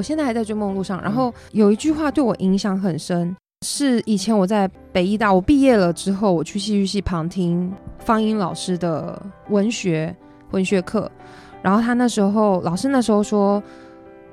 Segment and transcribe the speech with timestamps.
[0.00, 3.36] 我现在还在追梦路上，然后有一句话对我影响很深，
[3.66, 10.16] 是以前我在北医大，我毕业了之后，我去戏剧系旁听方英老师的文学
[10.52, 11.12] 文学课，
[11.60, 13.62] 然后他那时候老师那时候说，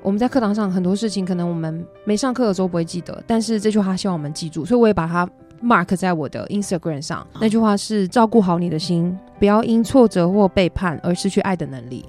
[0.00, 5.28] 我们在课堂上很多事情可能我们没上课的时候不会记得，但是这句话希望我们记住，所以我也把它
[5.62, 7.26] mark 在我的 Instagram 上。
[7.42, 12.06] 那句话是照顾好你的心，不要因挫折或背叛而失去爱的能力。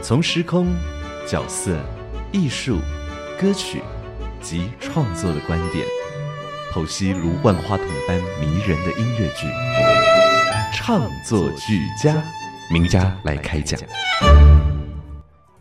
[0.00, 0.66] 从时空。
[1.30, 1.78] 角色、
[2.32, 2.78] 艺术、
[3.40, 3.80] 歌曲
[4.42, 5.86] 及创作的观点，
[6.72, 9.46] 剖析如万花筒般迷人的音乐剧，
[10.74, 12.20] 唱作俱佳，
[12.72, 13.78] 名家来开讲。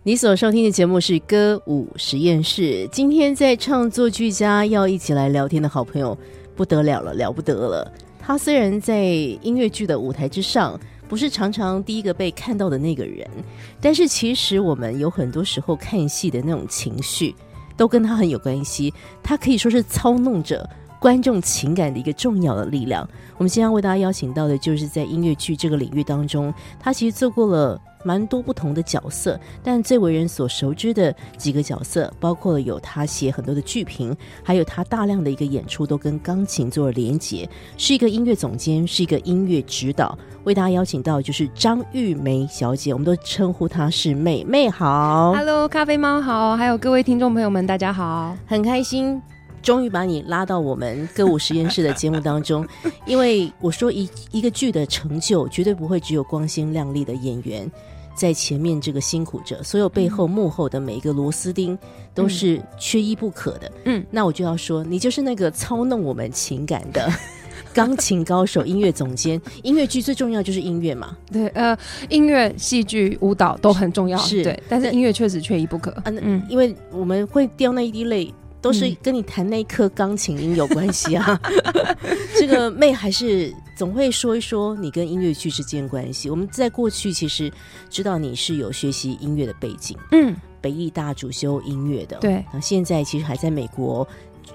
[0.01, 2.89] 你所收听的节目是歌舞实验室。
[2.91, 6.17] 今天在唱作俱佳要一起来聊天的好朋友
[6.55, 7.93] 不得了了，了不得了。
[8.19, 10.79] 他虽然在音乐剧的舞台之上。
[11.09, 13.27] 不是常常第一个被看到的那个人，
[13.81, 17.35] 但是其实我们有很多时候看戏的那种情绪，
[17.75, 18.93] 都跟他很有关系。
[19.23, 20.69] 他可以说是操弄者
[20.99, 23.07] 观众情感的一个重要的力量。
[23.37, 27.81] 我们今天为大家邀请到的，就是在音乐剧这个领域当中，他其实做过了。
[28.01, 40.17] 蛮多不同的角色，但最为人所熟知的几个角色，包括了有他写很多的剧评，还有他大量的一个演出都跟钢琴做了连结，是一个音乐总监，是一个音乐指导。
[40.45, 45.33] 为大家邀请到就是张玉梅小姐，我们都称呼她是妹妹好。
[45.33, 49.21] Hello，咖啡猫好，还有各位听众朋友们，大家好，很开心。
[49.61, 52.67] 终于把你拉到我们歌舞实验室的节目当中，
[53.05, 57.69] 因为我说一一个剧的成就绝对不会只有光鲜亮丽的演员
[58.15, 61.77] 在前面这个辛苦着，所有背后幕后的每一个螺丝钉
[62.13, 63.71] 都是缺一不可的。
[63.85, 67.09] 嗯，那我就要说，你就是那个操弄我们情感的
[67.73, 69.39] 钢琴高手、音乐总监。
[69.63, 71.77] 音乐剧最重要就是音乐嘛，对，呃，
[72.09, 75.91] 音乐、戏剧、舞蹈都很重要，是对，但是音乐确实缺一不可。
[76.05, 78.33] 嗯嗯，因为我们会掉那一滴泪。
[78.61, 81.39] 都是跟你弹那颗钢琴音有关系啊！
[82.37, 86.29] 这个妹还是总会说一说你跟音乐剧之间关系。
[86.29, 87.51] 我们在过去其实
[87.89, 92.43] 知道你是有学习音乐的背景，嗯，北艺大主修音乐的，对。
[92.53, 94.07] 那现在其实还在美国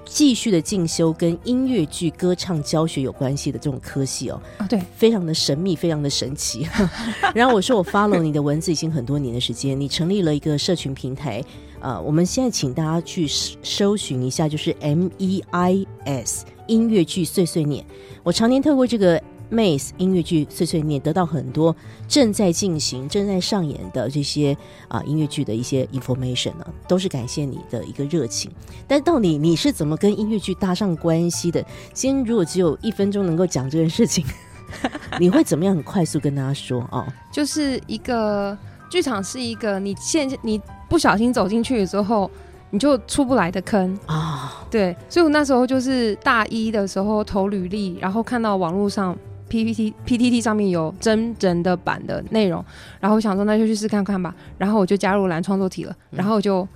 [0.03, 6.67] 继续的进修跟音乐剧歌唱教学有关系的这种科系哦，啊，对，非常的神秘，非常的神奇。
[7.33, 11.43] 然后我说我 follow 你的文字已经很多年的时间，你成立了一个社群平台。
[11.85, 17.85] 呃，我们现在请大家去搜寻一下，就是 M E I S 音乐剧碎碎念。
[18.23, 21.75] 我常年透过这个 m a c e 音乐剧碎碎念，得到很多
[22.07, 24.57] 正在进行、正在上演的这些
[24.87, 28.49] 啊音乐剧的一些 information 呢，都是感谢你的一个热情。
[28.87, 31.63] 但到底你是怎么跟音乐剧搭上关系的？
[31.93, 34.25] 今天如果只有一分钟能够讲这件事情，
[35.21, 37.05] 你会怎么样很快速跟大家说哦？
[37.31, 38.57] 就是一个
[38.89, 40.59] 剧场是一个你现你。
[40.87, 42.29] 不小心走进去之后，
[42.69, 44.65] 你就出不来的坑啊！
[44.69, 49.17] 对，所以我那时候就是大一的时候投履历，然后看到网络上
[49.49, 52.63] PPT、PTT 上面有真人的版的内容，
[52.99, 54.35] 然后想说那就去试看看吧。
[54.57, 56.67] 然后我就加入蓝创作体了，然后就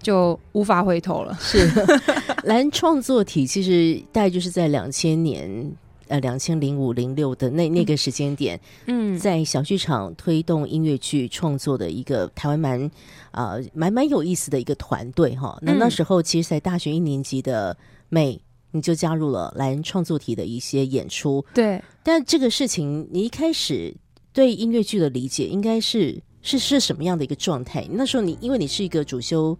[0.00, 1.36] 就无法回头了。
[1.40, 1.68] 是
[2.44, 5.72] 蓝创作体，其实大概就是在两千年。
[6.10, 12.90] 呃，两千零五零六的那那个时间点，嗯，在小剧场推动音乐剧创作的一个台湾蛮
[13.30, 15.56] 啊蛮蛮有意思的一个团队哈。
[15.62, 17.76] 那那时候其实，在大学一年级的
[18.08, 18.40] 妹，
[18.72, 21.44] 你就加入了蓝创作体的一些演出。
[21.54, 23.94] 对，但这个事情，你一开始
[24.32, 27.86] 对音乐剧的理解，应该是是是什么样的一个状态？
[27.88, 29.56] 那时候你因为你是一个主修。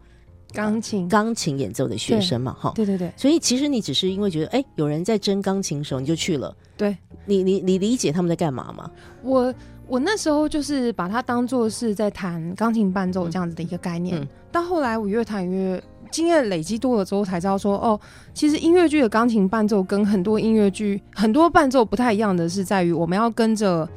[0.52, 6.54] 钢琴，钢琴演奏的学生嘛，哈，对对对，所以其实你只是因为觉得，哎，有人在争钢琴手，你就去了。
[6.76, 8.90] 对，你你你理解他们在干嘛吗？
[9.22, 9.54] 我
[9.86, 14.26] 我那时候就是把它当做是在弹钢琴伴奏这样子的一个概念。
[14.50, 18.00] 到后来我越弹越经验累积多了之后，才知道说，哦，
[18.34, 23.88] 其实音乐剧的钢琴伴奏跟很多音乐剧很多伴奏不太一样的是，在于我们要跟着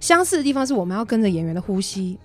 [0.00, 2.16] 相似的地方是我们要跟着演员的呼吸。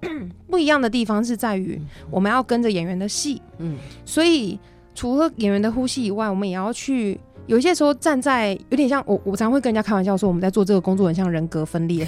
[0.48, 1.80] 不一样的地方是在于，
[2.10, 4.58] 我们要跟着演员的戏，嗯，所以
[4.94, 12.06] 除了演员的呼吸以外，我们也要去有一些时候站在有点像我，我常会跟人家开玩笑说，我们在做这个工作很像人格分裂，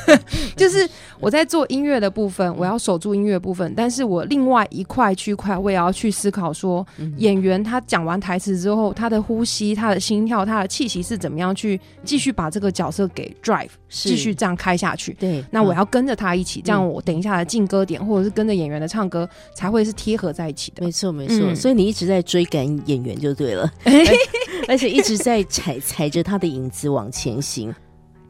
[0.56, 0.88] 就是
[1.20, 6.86] 我在做音乐的部分，我要守住音乐部分，但是我另外一块区块，我也要去思考说，
[7.18, 15.12] 演员他讲完台词之后，他的呼吸、他的心跳、他的气息是怎么样去继续把这个角色给 drive，继续这样开下去。
[15.14, 20.84] 对，那我要跟着他一起，这样我等一下的进歌点，或者是跟着演员的唱歌，才会是贴合在一起的。
[20.84, 21.54] 没错，没错。
[21.54, 23.72] 所以你一直在追赶演员就对了。
[24.68, 27.74] 而且一直在踩踩着他的影子往前行。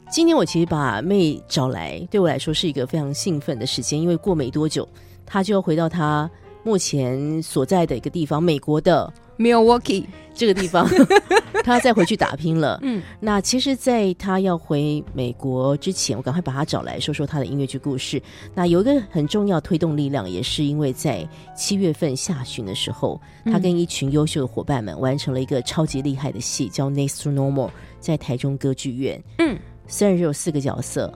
[0.09, 4.87] 今天我其实把妹找来，对我来说是一个非常兴奋的时间，因为过没多久，
[5.25, 6.29] 他就要回到他
[6.63, 9.11] 目前所在的一个地方——美国的。
[9.39, 10.87] Milwaukee 这个地方，
[11.63, 12.77] 他要再回去打拼了。
[12.83, 18.21] 嗯，那其实，在他要回美国之前，我赶快把他找来说说他的音乐剧故事。
[18.53, 27.67] 那有一个很重要推动力量，也是因为在七月份下旬的时候，他跟一群优秀的伙伴们完成了一个超级厉害的戏，叫《Next to Normal》，
[27.99, 29.21] 在台中歌剧院。
[29.37, 29.57] 嗯，
[29.87, 31.13] 虽然只有四个角色，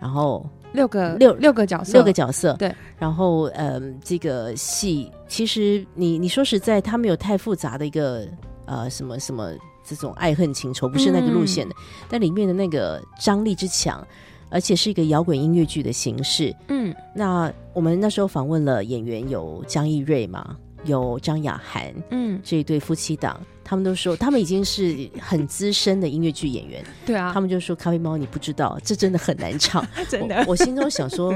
[0.00, 0.44] 然后。
[0.74, 2.52] 六个六六个角色，六个角色。
[2.54, 8.26] 对，然后嗯，这个戏其实你你说实在，它没有太复杂的一个
[8.66, 9.52] 呃什么什么
[9.84, 11.74] 这种爱恨情仇，不是那个路线的。
[12.08, 14.04] 但里面的那个张力之强，
[14.50, 16.54] 而且是一个摇滚音乐剧的形式。
[16.68, 23.40] 嗯，那我们那时候访问了演员有江一瑞嘛，有张雅涵，嗯，这一对夫妻档。
[23.66, 26.84] 他们都说，他们已经是很资深的音乐剧演员。
[27.06, 29.82] 对啊，他们就说：“咖啡猫，你不知道，这真的很难唱。
[30.06, 31.34] ”真的，我心中想说，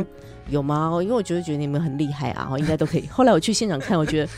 [0.51, 0.91] 有吗？
[1.01, 3.07] 因为我觉得觉得你们很厉害啊，应该都可以。
[3.07, 4.29] 后来我去现场看，我觉得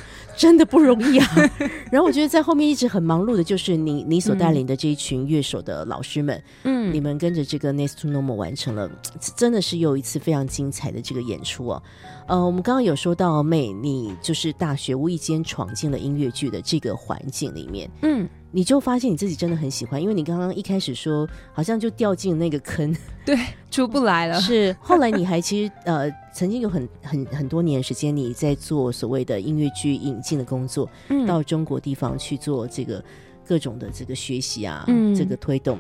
[0.41, 1.29] 真的不容易啊。
[1.93, 8.91] 然后我觉得在后面一直很忙碌的，就是你你所带领的这一群乐手的老师们，嗯，你们跟着这个 Next to Normal 完成了，
[9.37, 11.83] 真的是又一次非常精彩的这个演出啊。
[12.27, 22.95] 呃，我们刚刚有说到妹，你就是大学无意间闯进了音乐剧的这个环境里面，嗯，你就发现你自己真的很喜欢，因为你刚刚一开始说好像就掉进那个坑，
[23.25, 23.37] 对，
[23.71, 24.41] 出不来了。
[24.41, 33.03] 是后来你还其实呃， 曾经有很很很多年时间你在做所谓的音乐剧引进的工作，嗯，到中国地方去做这个
[33.47, 35.79] 各种的这个学习啊，嗯，这个推动。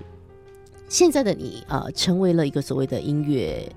[0.89, 3.71] 现在的你啊，成为了一个所谓的音乐。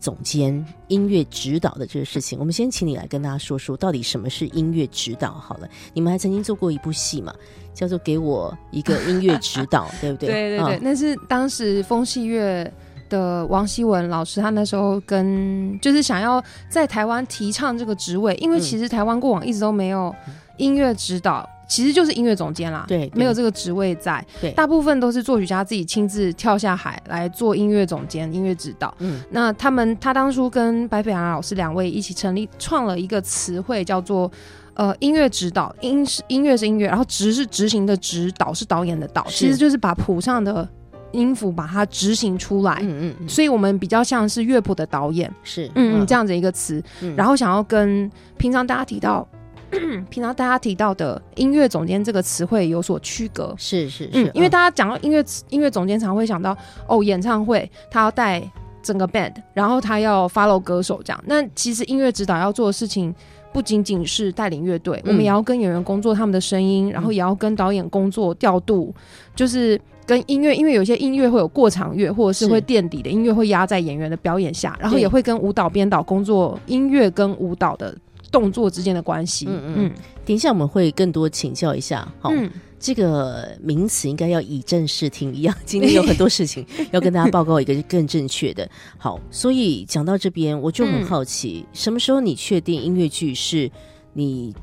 [0.00, 5.32] 总监音乐指导的这个事情，我们先请你来跟大家说说，到底什么是音乐指导？
[5.32, 7.34] 好了，你们还曾经做过一部戏嘛，
[7.74, 10.28] 叫做《给我一个音乐指导》， 对不对？
[10.28, 12.72] 对对对，那是当时风戏乐
[13.08, 20.14] 的王希文老师，他那时候跟就是想要在台湾提倡这个职位，因为其实台湾过往一直都没有
[20.58, 21.48] 音乐指导。
[21.68, 28.92] 其实就是音乐总监啦，对，没有这个职位在，对，大部分都是作曲家自己亲自跳下海来做音乐总监、音乐指导。
[29.00, 34.32] 嗯，那他们他当初跟白斐阳老师两位一起成立创了一个词汇，叫做
[34.74, 40.66] 呃音乐指导，音是音乐是音乐，然后执是执行的执，导是导演的导，其实就是把谱上的
[41.12, 42.78] 音符把它执行出来。
[42.80, 46.82] 嗯嗯，所以我们比较像是乐谱的导演，是嗯这样子一个词，
[47.14, 49.28] 然后想要跟平常大家提到。
[50.08, 56.56] 平常大家提到的音乐总监这个词汇有所区隔，是是是，因为大家讲到音乐音乐总监，常会想到
[56.86, 58.42] 哦，演唱会他要带
[58.82, 61.24] 整个 band，然后他要 follow 歌手这样。
[61.26, 63.14] 那其实音乐指导要做的事情
[63.52, 68.94] 不仅仅是带领乐队，我们也要跟演员工作他们的声音，然后也要跟导演工作调度，
[69.34, 77.94] 就是跟音乐，因为有些音乐会有过场乐，或者是会垫底的音乐会压在演员的表演下，然后也会跟舞蹈编导工作音乐跟舞蹈的。
[78.30, 79.94] 动作之间的关系，嗯嗯，
[80.24, 82.32] 等一下我们会更多请教一下，好，
[82.78, 85.56] 这个名词应该要以正视听一样。
[85.64, 88.68] 今天有很多事情 要跟大家报告一个更正确的。
[88.96, 93.70] 好，所以讲到这边，我就很好奇，什么时候你确定音乐剧是
[94.12, 94.54] 你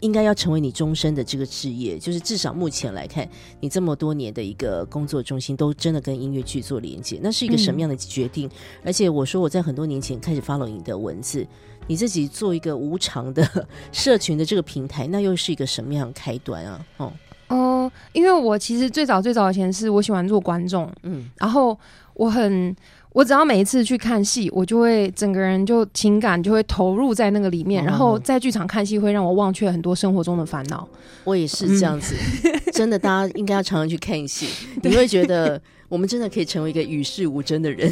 [0.00, 1.98] 应该要成为你终身的这个职业？
[1.98, 3.28] 就是至少目前来看，
[3.60, 8.48] 你这么多年的一个工作中心都真的跟音乐剧做连接，那是一个什么样的决定？
[8.82, 11.46] 而且我说我在很多年前开始 follow 你的文字。
[11.86, 13.46] 你自己做一个无偿的
[13.92, 16.86] 社群的这个平台，那又是一个什么样的开端啊？
[16.96, 17.12] 哦
[17.48, 21.78] 哦，因为我其实最早最早以前是我喜欢做观众，嗯，然后
[22.14, 22.74] 我很。
[23.14, 30.88] 我只要每一次去看戏，我就会整个人就情感就会投入在那个里面，然后在剧场看戏会让我忘却很多生活中的烦恼。
[31.22, 32.16] 我也是这样子，
[32.74, 34.48] 真的，大家应该要常常去看戏，
[34.82, 35.62] 你会觉得
[35.94, 37.88] 我们真的可以成为一个与世无争的人。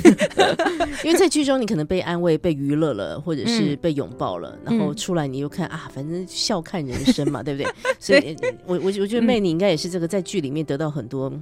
[1.04, 7.72] 因为在剧中你可能被安慰、被娱乐了，或者是被拥抱了，然后出来你又看啊，反正笑看人生嘛， 对不对？
[8.00, 11.32] 所以，我我我觉得妹你应该也是这个，在剧里面得到很多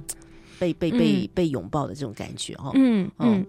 [0.59, 2.69] 被被被被拥抱的这种感觉哦。
[2.75, 3.39] 嗯嗯。
[3.39, 3.45] 嗯，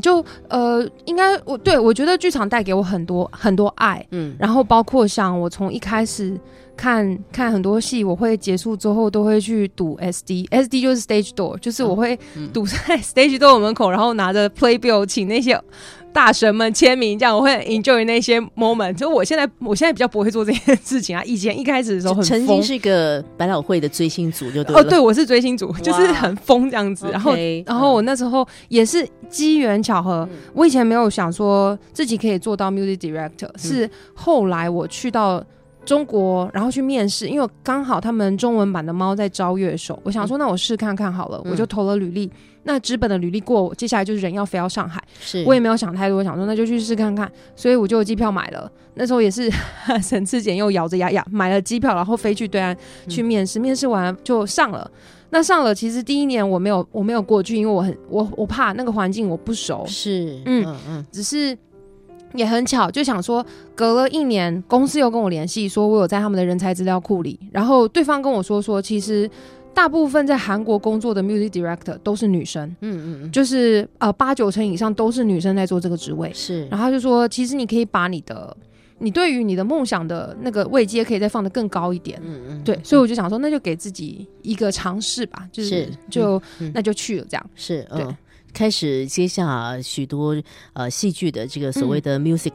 [0.00, 6.38] 就呃，应该我对我觉得剧场带给我很多很多爱，嗯，然后包括像我从一开始
[6.76, 12.50] 看看很多戏，我会结束之后都会去堵 SD，SD 就是 stage door，就是我会嗯。
[12.52, 15.60] 堵在 stage door 门口，然后拿着 playbill 请那些
[16.16, 18.94] 大神们签名，这样我会 enjoy 那些 moment。
[18.94, 22.24] 就我现在我现在比较不会做这件事情啊，以前一开始的时候很。
[22.24, 24.80] 曾经是一个百老汇的追星族，就对了。
[24.80, 27.06] 哦，对，我是追星族，就是很疯这样子。
[27.12, 27.34] 然后
[27.66, 35.44] 然后我嗯那时候也是机缘巧合，嗯我以前没有想说自己可以做到 music director，、是后来我去到
[35.86, 41.52] 中国，然后去面试，因为刚好他们中文版的猫在招乐手，我想说那我试看看好了，嗯。
[41.52, 42.30] 我就投了履历。
[42.64, 45.44] 那纸本的履历过，接下来就是人要飞到上海，是。
[45.46, 48.68] 我也没有想太多，想说那就去试看看，所以我就有机票买了。
[48.94, 49.48] 那时候也是
[50.02, 52.76] 省吃俭用，咬着牙牙买了机票，然后飞去对岸
[53.06, 54.90] 去面试，面试完了就上了。
[55.30, 61.06] 那上了，其实第一年我没有我没有过去，因为我很我我怕那个环境我不熟，是，嗯嗯嗯。
[61.12, 61.56] 只是
[62.34, 69.30] 也很巧，就想说隔了一年，公司又跟我联系，说我有在他们的人才资料库里，然后对方跟我说说，其实
[69.72, 78.56] 大部分在韩国工作的 music director 都是女生，嗯嗯嗯，就是呃八九成以上都是女生在做这个职位，是，然后他就说，其实你可以把你的
[78.98, 82.18] 你对于你的梦想的那个位阶可以再放得更高一点。
[82.24, 86.72] 嗯嗯，对，所以我就想说，那就给自己一个尝试吧，就是是就、嗯。
[86.74, 87.50] 那就去了这样。
[87.54, 88.02] 是，对。
[88.02, 88.16] 嗯，
[88.56, 90.34] 开始接下许多
[90.72, 92.54] 呃戏剧的这个所嗯谓的 music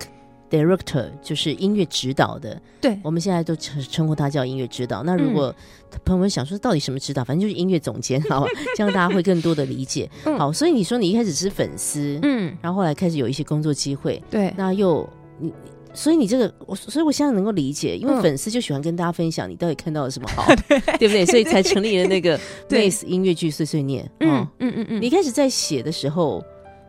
[0.49, 2.59] director，、就是音乐指导的。
[2.81, 5.03] 对我们现在都称称呼他叫音乐指导。
[5.03, 5.55] 那嗯如果
[6.03, 10.09] 朋友们想说到底什么指导，反正就是音乐总监，好吧，这样大家会更多的理解。
[10.25, 15.07] 嗯好，所以你说你一开始是粉丝，嗯，然后后来开始有一些工作机会，对，那又
[15.39, 15.53] 你。
[15.93, 18.21] 所以你这个，我所以我现在能够理解，因为嗯。
[18.21, 21.07] 粉丝就喜欢跟大家分享你到底看到了什么好， 对。
[21.07, 21.25] 不对？
[21.25, 22.89] 所以才成立了那个对。
[22.89, 24.09] Mace 音乐剧碎碎念。
[24.19, 24.47] 嗯哦。
[24.59, 26.43] 嗯嗯嗯，你一开始在写的时候，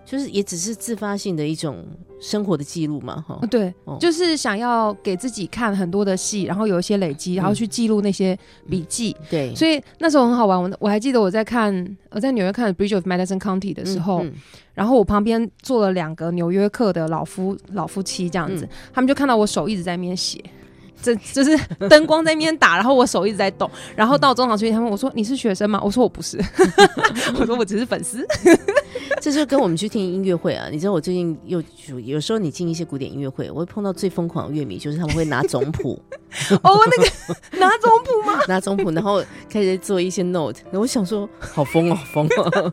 [0.04, 1.84] 就是也只是自发性的一种
[2.20, 3.46] 生活的记录嘛，哈哦。
[3.46, 9.16] 对哦，就是想要给自己看很多的戏，然后有一些累积，然后去记录那些笔记。
[9.30, 14.32] 对，所以那时候很好玩，我我还记得我在看我在纽约看《Bridge of Madison County》的时候，嗯
[14.74, 20.42] 然后我旁边坐了两个纽约客的老夫老夫妻，这样子，嗯他们就看到我手一直在那边写。
[21.02, 21.58] 这就是
[21.90, 25.80] 灯光在那边打，然后我手一直在动， 然后到中场休息，他们我说你是学生吗？
[25.84, 26.38] 我说我不是，
[27.38, 28.26] 我说我只是粉丝。
[29.20, 31.62] 这就跟我们去听音乐会啊，你知道我最近又
[32.04, 36.00] 有时候你进一些古典音乐会，我会碰到最疯狂的乐迷，就是他们会拿总谱，
[36.62, 38.40] 哦，那个拿总谱吗？
[38.48, 42.72] 拿总谱，然后开始做一些 note，然后我想说好疯哦，疯哦，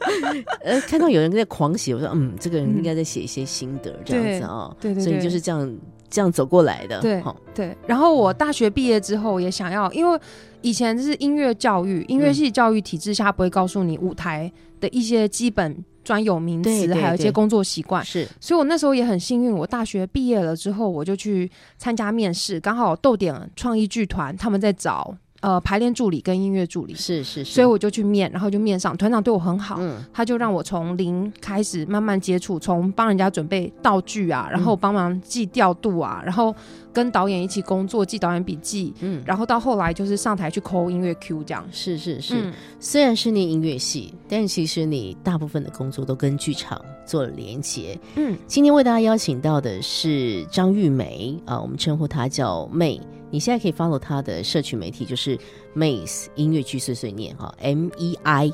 [0.64, 5.72] 呃，看到有人在狂写，我说嗯，这个人应该在写一些心得这样子啊，对对对所以就是这样
[6.10, 10.20] 这样走过来的，对好，对，然后我大学毕业之后也想要，因为
[10.62, 18.04] 以前就是音乐教育、音乐系教育体制下不会告诉你舞台的一些基本专有名词，对对对还有一些工作习惯。
[18.04, 18.28] 是。
[18.42, 30.04] 所以我那时候也很幸运，我大学毕业了之后，我就去参加面试，刚好豆点创意剧团他们在找呃排练助理跟音乐助理，是是是，所以我就去面，然后就面上，团长对我很好，嗯。
[30.14, 36.54] 他就让我从零开始慢慢接触，从帮人家准备道具啊，然后帮忙记调度啊，然后
[36.92, 41.66] 跟导演一起工作，记导演笔记，嗯，然后到后来就是上台去抠音乐 Q 这样。
[41.72, 47.98] 是是是，嗯，虽然是念音乐系，但其实你大部分的工作都跟剧场做了连接。
[48.16, 48.38] 嗯。
[48.48, 53.00] 今天为大家邀请到的是张玉梅啊，我们称呼她叫妹。
[53.32, 55.38] 你现在可以 follow 他的社群媒体，就是
[55.76, 58.52] Mace 音乐剧碎碎念哈，M E I，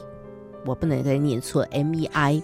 [0.66, 2.42] 我不能再念错，M E I，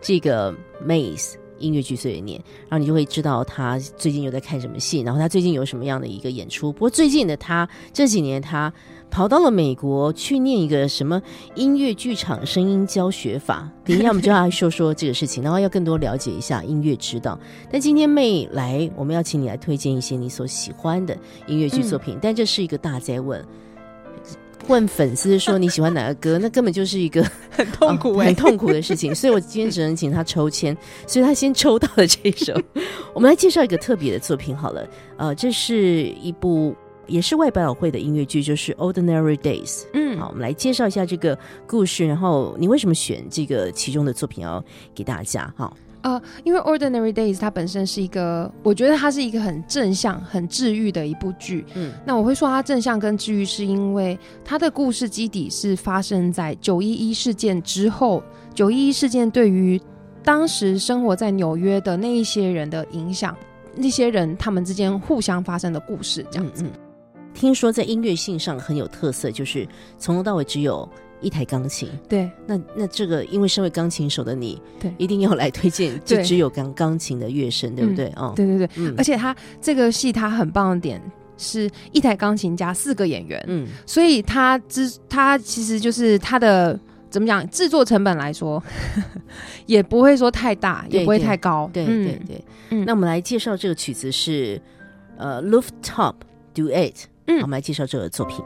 [0.00, 0.54] 这个
[0.86, 1.34] Mace
[1.64, 6.70] 音乐剧碎碎念，然后你就会知道他最近又在看什么戏，然后他最近有什么样的一个演出。
[6.70, 8.72] 不过最近的他这几年他
[9.10, 11.20] 跑到了美国去念一个什么
[11.54, 17.38] 音乐剧场声音教学法，等一下我们就要来说说这个事情，然后要更多了解一下音乐指导。
[17.70, 21.16] 但今天妹来，我们要请你来推荐一些你所喜欢的
[21.46, 23.44] 音乐剧作品，但这是一个大灾问。
[24.68, 29.12] 问粉丝说你喜欢哪个歌，那根本就是一个 很痛苦很痛苦的事情。
[29.16, 32.54] 所以我今天只能请他抽签，所以他先抽到了这首。
[33.14, 36.74] 我们来介绍一个特别的作品好了，呃，这是一部
[37.06, 39.80] 也是外百老汇的音乐剧，就是《Ordinary Days》。
[39.92, 45.52] 嗯好，我们来介绍一下这个故事，然后你为什么选这个其中的作品要给大家？
[45.56, 45.72] 哈，
[46.04, 51.64] 呃，因为《Ordinary Days》它本身是一个，我觉得它是一个很正向、很治愈的一部剧。
[51.74, 58.22] 嗯那我会说它正向跟治愈，是因为它的故事基底是发生在九一一事件之后，
[58.54, 59.80] 九一一事件对于
[60.22, 63.34] 当时生活在纽约的那一些人的影响，
[63.74, 66.64] 那些人他们之间互相发生的故事，这样子。
[66.64, 66.80] 嗯嗯
[67.32, 69.66] 听说在音乐性上很有特色，就是
[69.98, 70.88] 从头到尾只有
[71.24, 71.88] 一台钢琴。
[72.08, 78.12] 对那那这个，因为身为钢琴手的你，对一定要来推荐，就只有钢钢琴的乐声，对不对？
[78.16, 81.02] 哦，对对对，嗯而且他这个戏他很棒的点
[81.36, 86.78] 是一台钢琴加四个演员，嗯所以他之他其实就是他的
[87.10, 88.62] 怎么讲制作成本来说，
[89.66, 91.68] 也不会说太大，也不会太高。
[91.72, 92.44] 对嗯对对。
[92.70, 94.60] 嗯那我们来介绍这个曲子是
[95.16, 96.14] 呃 Rooftop
[96.54, 96.94] Duet，
[97.26, 98.38] 嗯我们来介绍这个作品。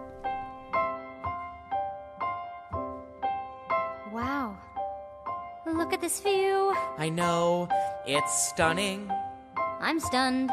[5.89, 6.75] Look at this view.
[6.99, 7.67] I know,
[8.07, 9.11] it's stunning.
[9.81, 10.51] I'm stunned.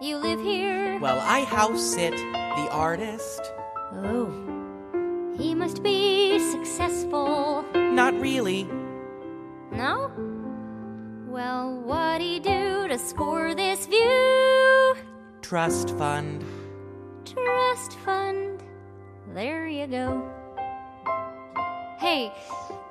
[0.00, 0.96] You live here.
[1.00, 3.50] Well, I house sit, the artist.
[3.92, 5.34] Oh.
[5.36, 7.64] He must be successful.
[7.74, 8.62] Not really.
[9.72, 10.12] No?
[11.26, 14.94] Well, what'd he do to score this view?
[15.42, 16.44] Trust fund.
[17.24, 18.62] Trust fund.
[19.34, 20.30] There you go.
[21.98, 22.32] Hey,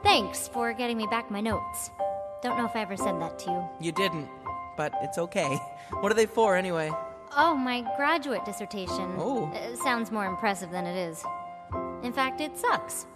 [0.03, 1.91] thanks for getting me back my notes.
[2.41, 3.69] Don't know if I ever said that to you.
[3.79, 4.29] You didn't,
[4.77, 5.57] but it's okay.
[6.01, 6.91] What are they for anyway?
[7.35, 9.15] Oh, my graduate dissertation.
[9.17, 9.51] Oh.
[9.51, 11.23] Uh, sounds more impressive than it is.
[12.03, 13.07] In fact, it sucks.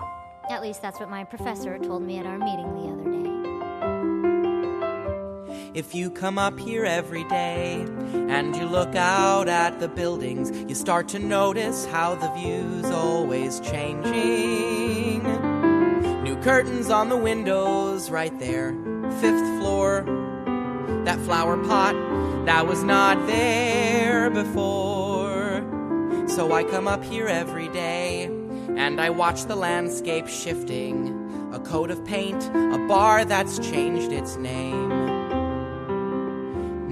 [0.50, 3.24] At least that's what my professor told me at our meeting the other day.
[5.74, 10.76] If you come up here every day and you look out at the buildings, you
[10.76, 15.53] start to notice how the view's always changing.
[16.44, 18.74] Curtains on the windows right there,
[19.22, 20.04] fifth floor.
[21.06, 21.96] That flower pot
[22.46, 25.64] that was not there before.
[26.28, 31.18] So I come up here every day and I watch the landscape shifting.
[31.54, 34.90] A coat of paint, a bar that's changed its name.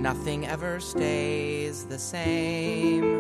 [0.01, 3.20] Nothing ever stays the same.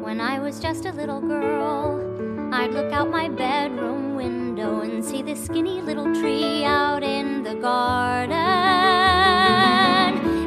[0.00, 2.09] When I was just a little girl,
[2.52, 7.54] I'd look out my bedroom window and see this skinny little tree out in the
[7.54, 8.36] garden.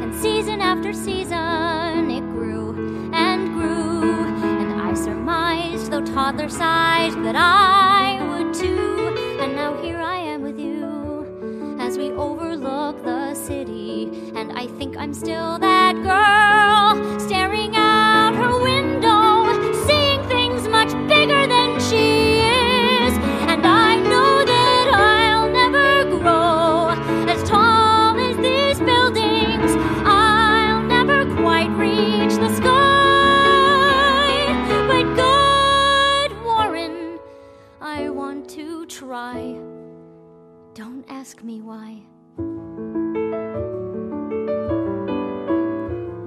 [0.04, 4.26] And season after season, it grew and grew.
[4.44, 9.38] And I surmised, though toddler sized, that I would too.
[9.40, 14.12] And now here I am with you as we overlook the city.
[14.36, 17.83] And I think I'm still that girl staring out
[41.33, 42.03] ask me why.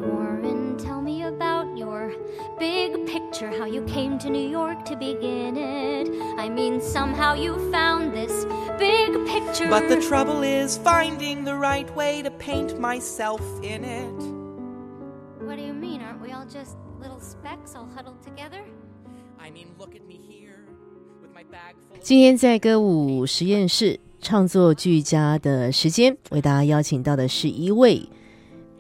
[0.08, 2.14] Warren, tell me about your
[2.60, 6.10] big picture, how you came to New York to begin it.
[6.38, 8.46] I mean, somehow you found this
[8.78, 9.70] big picture.
[9.70, 14.42] But the trouble is finding the right way to paint myself in it.
[15.52, 16.02] what do you mean?
[16.02, 18.64] Aren't we all just little specks all huddled together?
[19.40, 20.66] I mean, look at me here
[21.22, 22.02] with my bag full of.
[22.02, 28.03] 今天在歌舞实验室 创作俱佳的时间，为大家邀请到的是一位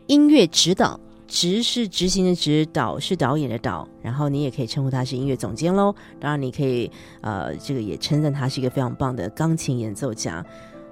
[0.09, 5.94] 音乐指导，执是执行的指，导是导演的导，然后你也可以称呼他是音乐总监喽。
[6.18, 10.44] 当然，你可以呃，这个也称赞他是一个非常棒的钢琴演奏家。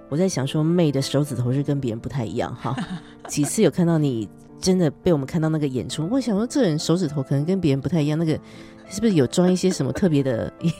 [0.08, 2.76] 我在想说，妹的手指头是跟别人不太一样哈。
[3.26, 4.28] 几次有看到你
[4.60, 8.38] 真的被我们看到那个演出，我想说这人手指头可能跟别人不太一样，那个
[8.88, 10.72] 是不是有装一些什么特别的一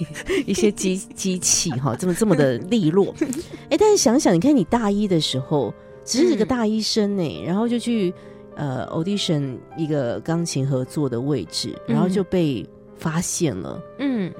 [0.50, 1.96] 一些机机器哈？
[1.96, 3.14] 这么这么的利落？
[3.70, 5.72] 哎，但是想想，你看你大一的时候
[6.04, 8.12] 只是个大医生呢，然后就去
[8.56, 13.82] 呃 audition 一个钢琴合作的位置，然后就被发现了。
[13.98, 14.32] 嗯，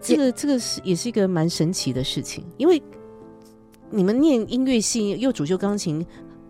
[0.00, 2.82] 这个这个是也是一个蛮神奇的事情，因为
[3.90, 6.04] 你们念音乐系又主修钢琴，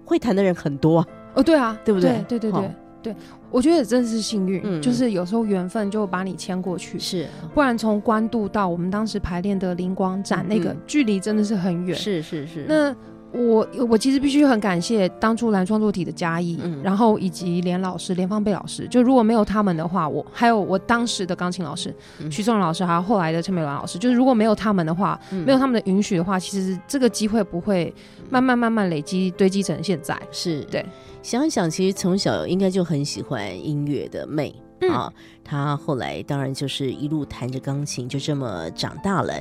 [0.04, 1.08] 会弹的人很多啊。
[1.34, 2.70] 哦，对啊，对不对对对对
[3.02, 3.14] 对，
[3.50, 7.26] 我觉得真的是幸运，嗯就是有时候缘分就把你牵过去，是。
[7.52, 10.76] 不然从关渡到我们当时排练的灵光展，那个嗯。
[10.86, 11.96] 距离真的是很远。
[11.96, 12.94] 是是是，那
[13.32, 18.86] 我我其实必须很感谢当初蓝创作体的嘉义，嗯然后以及连老师、连方贝老师。
[18.88, 27.92] 就如果没有他们的话，我还有我当时的钢琴老师、嗯徐仲老师，还有后来的陈美兰老师，就是如果没有他们的话，嗯没有他们的允许的话，其实这个机会不会
[28.28, 30.16] 慢慢慢慢累积堆积成现在。
[30.30, 30.84] 是对。
[31.22, 35.12] 想一想，其实从小应该就很喜欢音乐的妹、嗯啊，
[35.44, 39.40] 她后来当然就是一路弹着钢琴，就这么长大了。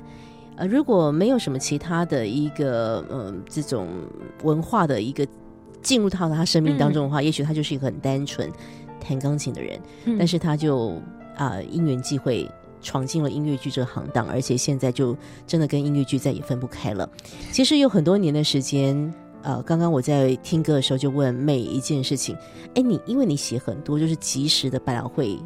[0.57, 3.87] 呃，如果没有什么其他的一个嗯、这种
[4.43, 5.25] 文化的一个
[5.81, 8.51] 进入到他生命当中的话，也许他就是一个很单纯
[8.99, 10.17] 弹钢琴的人，嗯。
[10.17, 11.01] 但是他就
[11.37, 12.47] 啊、因缘际会
[12.81, 17.09] 闯进了音乐剧这个行当，而且现在就真的跟音乐剧再也分不开了。
[17.51, 19.11] 其实有很多年的时间，
[19.41, 22.35] 呃，刚刚我在听歌的时候就问每一件事情，
[22.75, 25.39] 哎，你因为你写很多就是及时的百老汇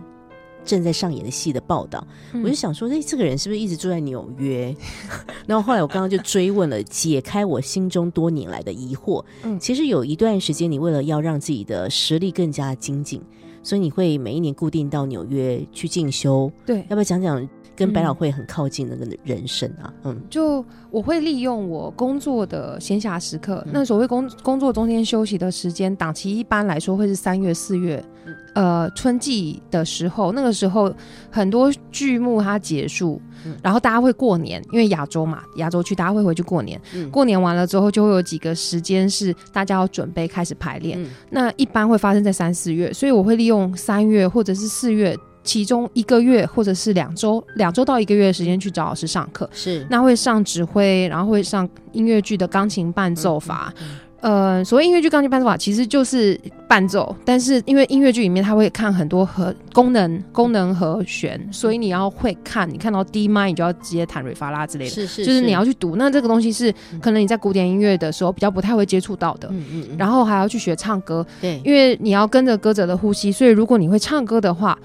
[0.65, 4.75] 正在上演的戏的报道，嗯我就想说，哎，这个人是不是一直住在纽约？
[5.47, 9.23] 然后后来我刚刚就追问了，解开我心中多年来的疑惑。
[9.43, 13.21] 嗯其实有一段时间，你为了要让自己的实力更加精进，
[13.63, 16.51] 所以你会每一年固定到纽约去进修。
[16.65, 18.15] 对要，不要讲讲跟百老嗯。
[18.15, 19.93] 汇很靠近的那个人生啊？
[20.03, 20.21] 嗯。
[20.29, 23.71] 就我会利用我工作的闲暇时刻，嗯。
[23.73, 28.35] 那所谓工工作中间休息的时间，档期一般来说会是三月、四月，嗯。
[28.55, 30.93] 呃，春季的时候，那个时候
[31.29, 33.55] 很多剧目它结束，嗯。
[33.61, 37.09] 然后大家会过年，因为亚洲嘛，亚洲区大家会回去过年，嗯。
[37.11, 41.09] 过年完了之后就会有几个时间是大家要准备开始排练，嗯。
[41.29, 45.17] 那一般会发生在三四月，所以我会利用三月或者是四月。
[45.45, 49.85] 其中一个月或者是两周，两周到一个月的时间去找老师上课，是。
[49.89, 53.73] 那会上指挥，然后会上音乐剧的钢琴伴奏法。
[53.79, 65.95] 嗯呃，所谓音乐剧钢琴伴奏法，其实就是伴奏，但是因为音乐剧里面它会看很多和功能、功能和弦，所以你要会看，你看到 D 麦，你就要直接弹瑞发拉之类的，是是，就是你要去读。
[65.95, 66.99] 那这个东西是嗯。
[66.99, 69.47] 可能你在古典音乐的时候比较不太会接触到的。
[69.51, 74.75] 嗯嗯嗯，然后还要去学唱歌，对，因为你要跟着歌者的呼吸，所以如果你会唱歌的话，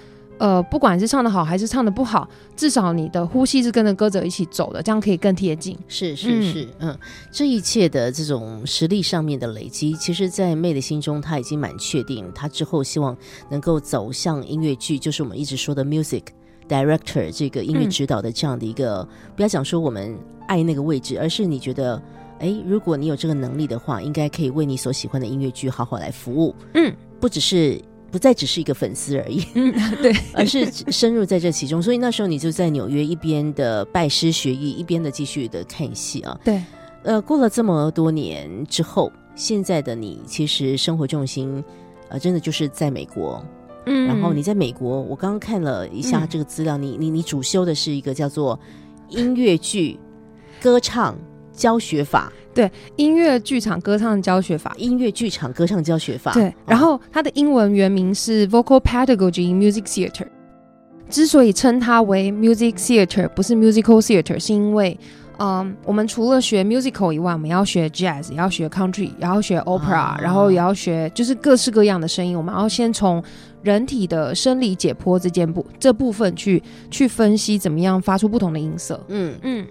[0.41, 2.27] 呃，不管是唱的好还是唱的不好，
[2.57, 5.77] 至少你的呼吸是跟着歌者一起走的，这样可以更贴近。
[5.87, 6.99] 是是嗯是，嗯，
[7.31, 13.15] 这一切的这种实力上面的累积，其实，在妹的心中，她已经蛮确定，她之后希望
[13.51, 16.23] 能够走向音乐剧，就是我们一直说的 music
[16.67, 22.03] director 这个音乐嗯指导的这样的一个，不要讲说我们爱那个位置，而是你觉得。
[22.41, 26.55] 哎，如果你有这个能力的话，应该可以为你所喜欢的音乐剧好好来服务。
[26.73, 27.79] 嗯，不只是
[28.11, 31.81] 不再只是一个粉丝而已，嗯， 对， 而是深入在这其中。
[31.83, 36.39] 所以那时候你就在纽约一边的拜师学艺，一边的继续的看戏啊。
[36.45, 36.63] 对，
[37.05, 41.63] 呃，过了这么多年之后，现在的你其实生活重心，
[42.09, 43.43] 呃，真的就是在美国。
[43.87, 48.59] 嗯然后你在美国，我刚刚看了一下嗯这个资料，你你你主修的是一个叫做
[49.09, 49.99] 音乐剧
[50.61, 51.17] 歌唱
[51.53, 54.75] 教学法，对音乐剧场歌唱教学法。
[54.77, 56.33] 音乐剧场歌唱教学法。
[56.33, 60.27] 对，然哦后它的英文原名是 Vocal Pedagogy in Music Theater。
[61.09, 64.97] 之所以称它为 Music Theater，不是 Musical Theater，是因为，
[65.39, 72.37] 嗯，我们除了学 musical 以外，我们要学 jazz，也要学 country，也要学 opera，、啊然后也要学就是各式各样的声音。
[72.37, 73.21] 我们要先从
[73.63, 79.05] 人体的生理解剖这件部这部分去去分析怎么样发出不同的音色。
[79.09, 79.67] 嗯，嗯，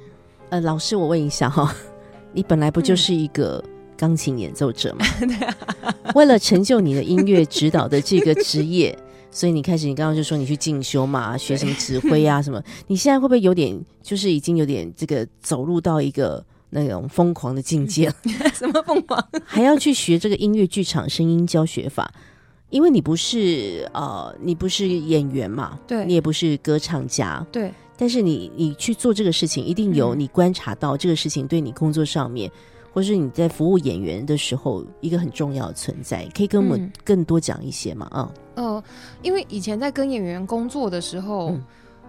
[0.49, 1.73] 呃，老师，我问一下哈，
[2.33, 3.63] 你本来不就是一个
[3.95, 5.05] 钢琴演奏者吗？
[6.15, 8.97] 为了成就你的音乐指导的这个职业，
[9.29, 18.15] 所以你开始，你刚刚就说你去进修嘛，学什么指挥啊什么，你现在会不会有点，就是已经有点这个走入到一个那种疯狂的境界了，
[18.55, 19.23] 什么疯狂？
[19.45, 22.11] 还要去学这个音乐剧场声音教学法？
[22.71, 26.05] 因为你不是呃，你不是演员嘛，对。
[26.05, 32.49] 你也不是歌唱家，对，但是你你去做这个事情，一定有嗯你观察到这个事情对你工作上面，
[32.93, 38.07] 或是你在服务演员的时候一个很重要的存在，可以跟我们嗯更多讲一些吗？
[38.11, 38.83] 啊、呃，
[39.21, 41.63] 因为以前在跟演员工作的时候，嗯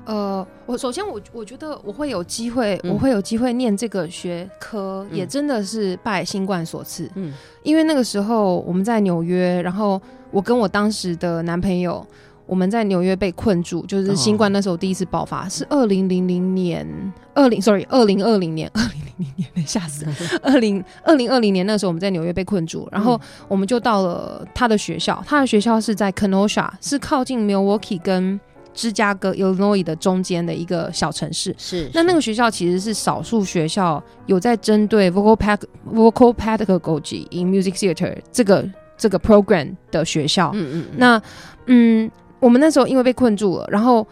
[0.05, 7.11] 呃，我首先我我觉得我会有机会，嗯我会有机会念这个学科，嗯也真的是拜新冠所赐。
[7.17, 10.01] 嗯因为那个时候我们在纽约，然后
[10.31, 12.07] 我跟我当时的男朋友。
[12.51, 16.85] 我们在纽约被困住，就是新冠那时候第一次爆发，是二零零零年，
[17.33, 20.05] 二零 sorry，二零二零年，二零零零年，吓死。
[20.05, 28.41] 了， 二零二零二零年那时候我们在纽约被困住，然后我们就到了他的学校，他的学校是在 Kenosha，是靠近 Milwaukee 跟
[28.75, 31.55] 芝加哥 Illinois 的中间的一个小城市。
[31.57, 35.61] 是那那个学校其实是少数学校有在针对 vocal ped
[35.95, 40.51] vocal pedagogy in music theater 这个这个 program 的学校。
[40.55, 40.97] 嗯嗯嗯。
[40.97, 41.23] 那
[41.67, 42.11] 嗯，
[42.41, 44.07] 我们那时候因为被困住了，然后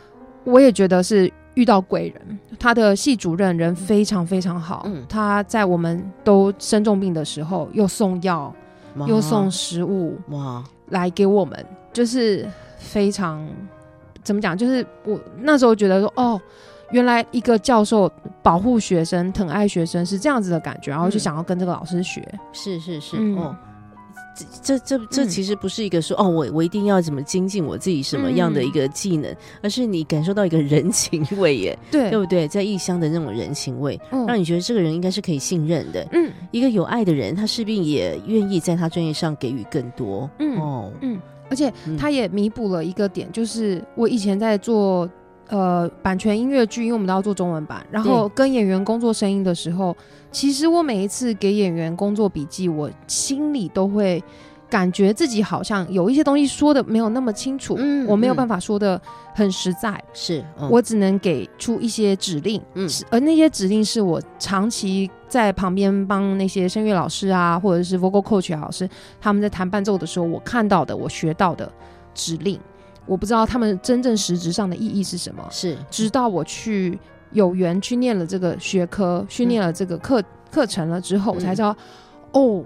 [0.45, 8.55] 我也觉得是遇到贵人，他的系主任人非常非常好，嗯他在我们都生重病的时候又送药
[9.07, 13.49] 又送食物哇来给我们，就是非常
[14.23, 14.57] 怎么讲？
[14.57, 16.41] 就是我那时候觉得说，哦，
[16.91, 18.11] 原来一个教授
[18.43, 22.27] 保护学生、疼爱学生是这样子的感觉，然后就嗯想要跟这个老师学。
[22.53, 23.57] 是是是、嗯哦。
[24.63, 32.47] 这这这其实不是一个说、哦，我我一定要怎么精进我自己什么样的一个技能，而是你感受到一个人情味耶， 对对不对？
[32.49, 36.07] 在异乡的那种人情味，嗯让你觉得这个人应该是可以信任的。
[36.13, 40.29] 嗯一个有爱的人，他势必也愿意在他专业上给予更多。
[40.39, 41.21] 嗯哦，嗯，
[41.51, 45.09] 而且嗯他也弥补了一个点，就是我以前在做
[45.49, 49.97] 呃版权音乐剧，因为我们都要做中文版，然后跟演员工作声音的时候，
[50.31, 54.23] 其实我每一次给演员工作笔记，我心里都会
[54.69, 59.01] 感觉自己好像有一些东西说的没有那么清楚，我没有办法说的
[59.35, 60.69] 很实在，是，嗯。
[60.71, 62.89] 我只能给出一些指令，嗯。
[63.11, 68.89] 而那些指令是我长期在旁边帮那些声乐老师啊，或者是 vocal coach 老师
[69.21, 71.73] 他们在弹伴奏的时候，我看到的，我学到的
[72.15, 72.61] 指令，
[73.07, 75.43] 我不知道他们真正实质上的意义是什么。
[75.51, 75.79] 是。
[75.91, 76.99] 直到我去
[77.33, 81.77] 有缘去念了这个学科，去念了这个课课程了之后，我才知道，
[82.33, 82.65] 哦，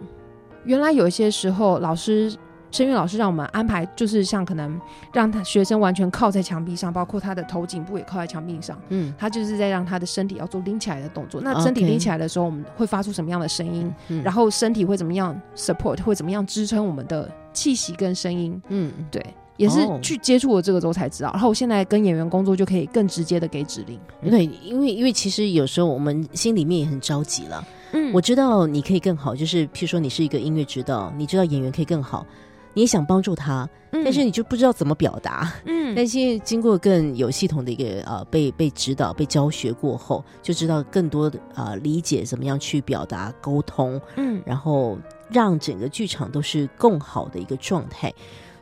[0.64, 2.34] 原来有一些时候老师。
[2.74, 4.80] 声乐老师让我们安排，就是像可能
[5.12, 11.38] 让他学生完全靠在墙壁上，包括他的头颈部也靠在墙壁上，嗯他就是在让他的身体要做拎起来的动作。
[11.42, 13.92] 那身体拎起来的时候，我们会发出什么样的声音？
[14.08, 18.58] 嗯然后身体会怎么样 support，会怎么样支撑我们的气息跟声音？
[18.68, 19.22] 嗯对，
[19.62, 21.30] 也是哦去接触了这个之后才知道。
[21.32, 23.98] 然后我现在跟演员工作就可以更直接的给指令。
[24.28, 27.64] 对，因为因为其实有时候我们心里面也很着急了。
[27.92, 32.26] 嗯我知道你可以更好，就是譬如说你是一个音乐指导，你知道演员可以更好，
[32.72, 35.52] 你也想帮助他，但是你就不知道怎么表达。
[35.66, 44.96] 嗯但是经过更有系统的一个呃被被指导、被教学过后，就知道更多的呃理解怎么样去表达、沟通，嗯然后
[45.28, 48.10] 让整个剧场都是更好的一个状态。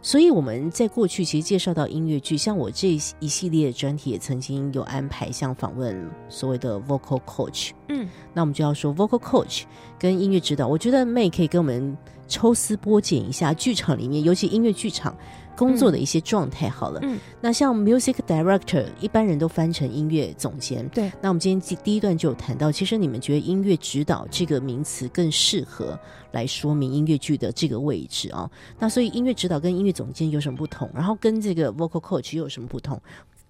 [0.03, 7.71] 所以我们在过去其实介绍到音乐剧，像我这一系列的专题也曾经有安排，像访问所谓的 vocal coach。
[7.89, 9.65] 嗯那我们就要说 vocal coach
[9.99, 15.15] 跟音乐指导，我觉得妹可以跟我们抽丝剥茧一下剧场里面，尤其音乐剧场
[15.61, 16.70] 工作的一些状态。
[16.70, 20.88] 好了，嗯那像 music director，一般人都翻成音乐总监。
[20.88, 25.99] 对，那我们今天第第一段就有谈到，其实你们觉得音乐指导这个名词更适合
[26.33, 28.51] 来说明音乐剧的这个位置啊？
[28.79, 30.90] 那所以音乐指导跟音乐总监有什么不同？
[30.94, 32.99] 然后跟这个 vocal coach 又有什么不同？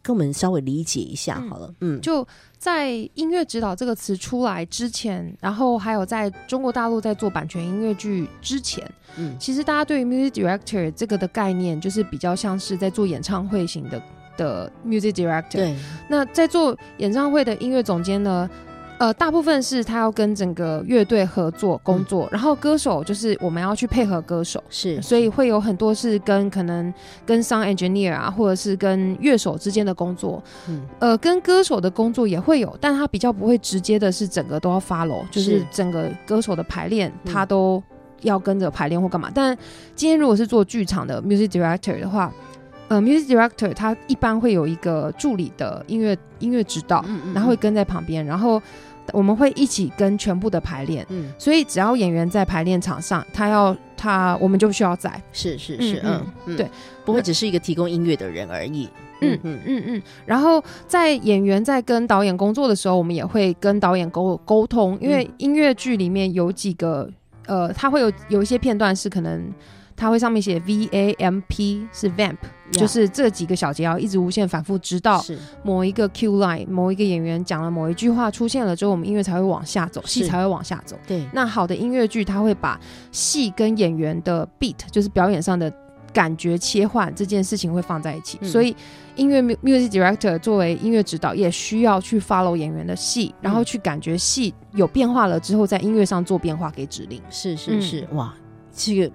[0.03, 1.73] 跟我们稍微理解一下好了。
[1.81, 2.27] 嗯，就
[2.59, 8.85] 在音乐指导这个词出来之前，然后还有在中国大陆在做版权音乐剧之前，
[9.17, 14.03] 嗯其实大家对于 music director 这个的概念，就是比较像是在做演唱会型的
[14.37, 15.57] 的 music director。
[15.57, 15.77] 对，
[16.09, 18.49] 那在做演唱会的音乐总监呢，
[19.01, 24.63] 呃，大部分是他要跟整个乐队合作工作，然后歌手就是我们要去配合歌手。
[24.69, 26.93] 是，所以会有很多是跟可能
[27.25, 30.83] 跟 sound engineer 啊，或者是跟乐手之间的工作，嗯。
[30.99, 37.33] 呃，跟歌手的工作也会有，但他比较不会直接的是整个都要 follow，就是是整个歌手的排练嗯。
[37.33, 37.83] 他都
[38.21, 39.31] 要跟着排练或干嘛。
[39.35, 39.57] 但
[39.95, 42.31] 今天如果是做剧场的 music director 的话，
[42.89, 48.61] 呃，music director 他一般会有一个助理的音乐音乐指导，嗯嗯然后会跟在旁边，然后
[49.13, 51.05] 我们会一起跟全部的排练。
[51.09, 55.11] 嗯，所以只要演员在排练场上，他要他我们就需要在。
[55.33, 56.69] 是是是，嗯嗯对，
[57.05, 58.89] 不会只是一个提供音乐的人而已。
[59.21, 59.83] 嗯嗯嗯。
[59.87, 67.11] 嗯，然后在演员在跟导演工作的时候，我们也会跟导演沟沟通，因为音乐剧里面有几个
[67.47, 69.53] 呃，它会有有一些片段是可能
[69.97, 72.37] 它会上面写 V A M P 是 vamp，、
[72.73, 75.25] 就是这几个小节要一直无限反复，直到
[75.63, 80.97] 某一个 Q line 某一个演员讲了某一句话出现了之后，我们音乐才会往下走，戏才会往下走。
[81.07, 82.81] 对，那好的音乐剧，它会把
[83.11, 85.73] 戏跟演员的 beat，就是表演上的
[86.13, 88.39] 感觉切换这件事情会放在一起。
[88.41, 88.49] 嗯。
[88.49, 88.75] 所以
[89.17, 97.83] 音乐 mu- music director 作为音乐指导，也需要去 follow 演员的戏，然后去感觉戏有变化了之后，在音乐上做变化给指令，是是嗯。
[97.83, 98.35] 是，哇，
[98.73, 99.13] 这个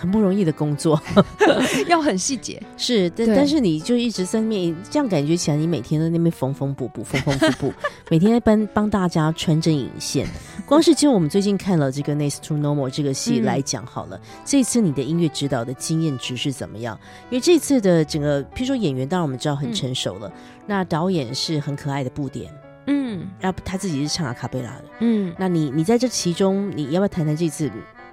[0.00, 1.00] 很不容易的工作。
[1.86, 2.60] 要很细节。
[2.76, 7.74] 是，但但是你就一直在那边，这样感觉起来，你每天都在那边缝缝补补，缝缝补补，
[8.08, 10.26] 每天在帮帮大家穿针引线。
[10.64, 16.98] 光是就我们最近看了这个《Next to Normal》这个戏嗯来讲好了，这次你的音乐指导的经验值是怎么样？
[17.28, 20.32] 因为这次的整个，譬如说演员，当然我们知道很嗯成熟了，
[20.66, 22.52] 那导演是很可爱的布点，
[22.86, 24.84] 嗯然后他自己是唱阿卡贝拉的。
[25.00, 27.68] 嗯，那你你在这其中，你要不要谈谈这次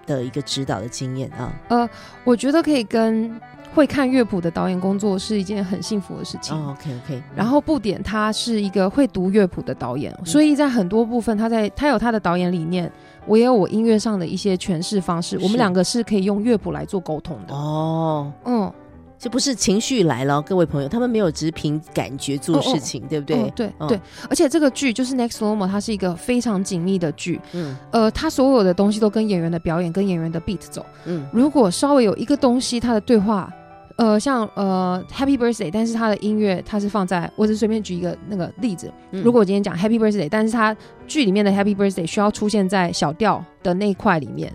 [0.08, 1.54] 的一个指导的经验啊？
[1.67, 1.88] 呃，
[2.24, 3.39] 我觉得可以跟
[3.76, 6.58] 会看乐谱的导演工作是一件很幸福的事情。
[6.58, 12.91] 哦，OK OK，然后布点他是一个会读乐谱的导演，所以在很多部分他在他有他的导演理念，
[13.28, 17.54] 我也有我音乐上的一些诠释方式，我们两个是可以用乐谱来做沟通的。
[17.54, 18.74] 哦，嗯，
[19.19, 23.38] 这不是情绪来了，各位朋友，他们没有只凭感觉做事情，对不对？
[23.38, 23.99] 哦对嗯对，
[24.30, 30.86] 而且这个剧就是 Next Normal，它是一个非常紧密的剧，嗯呃，它所有的东西都跟演员的表演、跟演员的 beat 走。
[31.06, 33.51] 嗯如果稍微有一个东西，它的对话，
[33.95, 40.77] 呃，像呃 Happy Birthday，但是它的音乐它是放在，我只是随便举一个那个例子，嗯如果我今天讲 Happy Birthday，但是它
[41.08, 44.53] 剧里面的 Happy Birthday 需要出现在小调的那一块里面。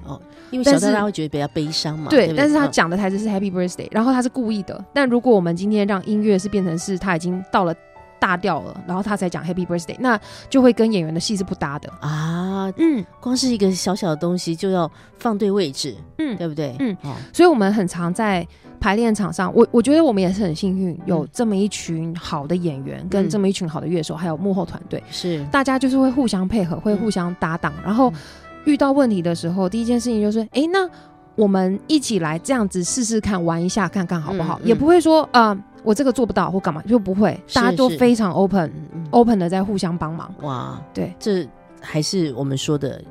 [0.52, 2.70] 因为小大家会觉得比较悲伤嘛，对，不但是他嗯。
[2.70, 4.84] 讲的台词是 Happy Birthday，然后他是故意的。
[4.94, 7.74] 但如果我们今天让音乐是变成是他已经到了
[8.20, 11.90] 大调了，然后他才讲 Happy Birthday，那就会跟演员的戏是不搭的。
[12.00, 14.88] 啊，嗯光是一个小小的东西就要
[15.18, 16.76] 放对位置，嗯，对不对？
[16.78, 16.96] 嗯。
[17.02, 18.46] 哦，所以我们很常在
[18.78, 23.28] 排练场上，我我觉得我们也是很幸运，有这么一群好的演员，跟嗯。
[23.28, 25.44] 这么一群好的乐手，还有幕后团队，是。
[25.52, 28.14] 大家就是会互相配合，会互相搭档，然后嗯
[28.64, 30.88] 遇到问题的时候，第一件事情就是，哎，那
[31.34, 34.68] 我们一起来这样子试试看，玩一下看看好不好，嗯嗯。
[34.68, 39.06] 也不会说，呃，我这个做不到或干嘛，就不会，大家都非常 open 嗯嗯。
[39.10, 41.48] open 的在互相帮忙，哇，对，这
[41.80, 43.02] 还是我们说的，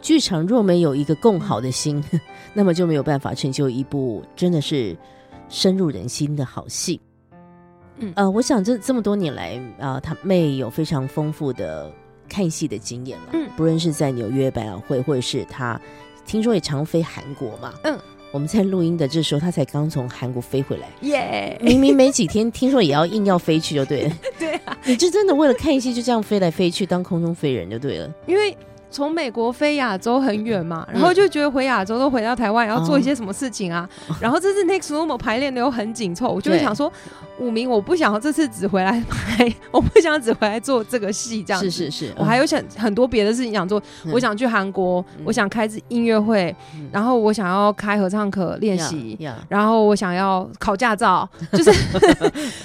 [0.00, 2.02] 剧场若没有一个共好的心，
[2.52, 4.96] 那么就没有办法成就一部真的是
[5.48, 7.00] 深入人心的好戏。
[7.98, 8.12] 嗯。
[8.16, 11.90] 呃，我想这这么多年来，啊、他妹有非常丰富的
[12.32, 13.48] 看戏的经验了，嗯。
[13.56, 15.78] 不论是在纽约百老汇，或者是他
[16.24, 17.98] 听说也常飞韩国嘛，嗯，
[18.30, 28.10] 我们在录音的这时候，他才刚从韩国飞回来，耶、明明没几天，听说也要硬要飞去就对了， 对啊，你就真的为了看戏就这样飞来飞去当空中飞人就对了。
[28.26, 28.56] 因为。
[28.92, 33.88] 从美国飞亚洲很远嘛，嗯然后就觉得回亚洲都回到台湾，要做哦一些什么事情啊？
[34.20, 36.92] 然后这次 Next Normal 排练的又很紧凑，我就会想说，
[37.38, 41.70] 五名我不想要这次只回来拍， 我不想只回来做这个戏这样子。
[41.70, 49.16] 是是是，我还有想很多别的事情想做，嗯我想去韩国，嗯我想开音乐会，嗯然后我想要开合唱课练习。
[49.20, 51.70] 呀，然后我想要考驾照， 就是，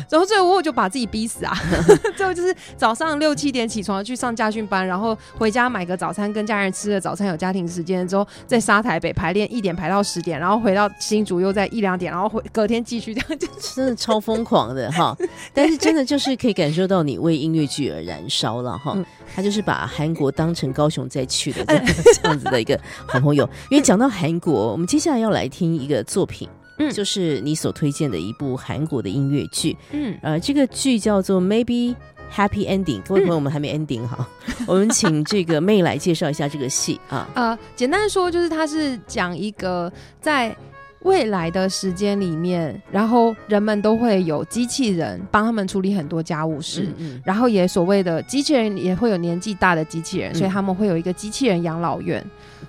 [0.09, 1.53] 然后最后我就把自己逼死啊！
[2.17, 15.15] 最后就是早上六七点起床去上家训班，然后回家买个早餐跟家人吃了早餐，有家庭时间之后在沙台北排练，一点排到十点，然后回到新竹又在一两点，然后回隔天继续这样就真的超疯狂的哈！
[15.53, 19.05] 但是真的就是可以感受到你为音乐剧而燃烧了哈嗯。
[19.35, 23.47] 他就是把韩国当成高雄再去的 这样这样子的一个好朋友。
[23.69, 26.49] 因为讲到韩国，我们接下来要来听一个作品，
[26.79, 29.77] 嗯就是你所推荐的一部韩国的音乐剧。
[29.91, 31.95] 嗯呃，这个剧叫做 Maybe
[32.33, 33.01] Happy Ending。
[33.03, 34.27] 各位朋友，我们还没 ending 哈，
[34.67, 37.27] 我们请这个妹来介绍一下这个戏啊。
[37.35, 40.55] 呃，简单说就是它是讲一个在
[41.03, 46.83] 未来的时间里面，然后人们都会有机器人帮他们处理很多家务事。
[46.83, 52.23] 嗯嗯然后也所谓的机器人也会有年纪大的机器人，嗯所以他们会有一个机器人养老院。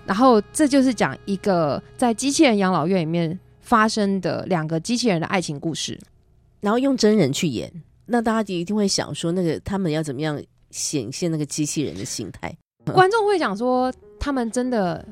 [0.07, 5.99] 然后这就是讲一个在机器人养老院里面发生的两个机器人的爱情故事。
[6.61, 7.73] 然后用真人去演，
[8.09, 12.57] 那大家一定会想说，那个他们要怎么样显现那个机器人的心态？
[12.93, 15.07] 观众会想说，他们真的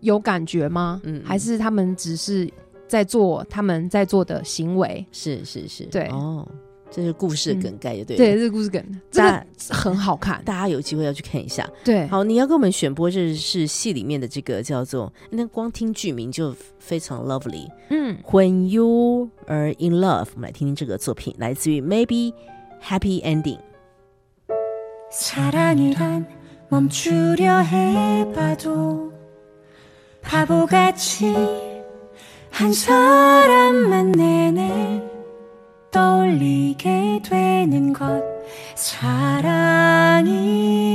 [0.00, 1.00] 有感觉吗？
[1.04, 2.50] 嗯还是他们只是
[2.88, 5.06] 在做他们在做的行为？
[5.12, 6.46] 是是是，对哦，
[6.91, 8.17] 这是故事的梗概，就对了。
[8.17, 10.41] 对，这个故事梗，这大个很好看。
[10.45, 11.69] 大家有机会要去看一下。
[11.83, 17.67] 对，好，你要给我们选播，这是戏里面的这个叫做，那光听剧名就非常 lovely。
[17.89, 22.33] 嗯， When you are in love，我们来听听这个作品，来自于 Maybe
[22.81, 23.59] Happy Ending。
[25.11, 26.25] 사랑이란
[26.69, 29.11] 멈추려 해봐도
[30.21, 31.33] 바보같이
[32.49, 35.10] 한 사람만 내내
[35.92, 38.22] 떠올리게 되는 것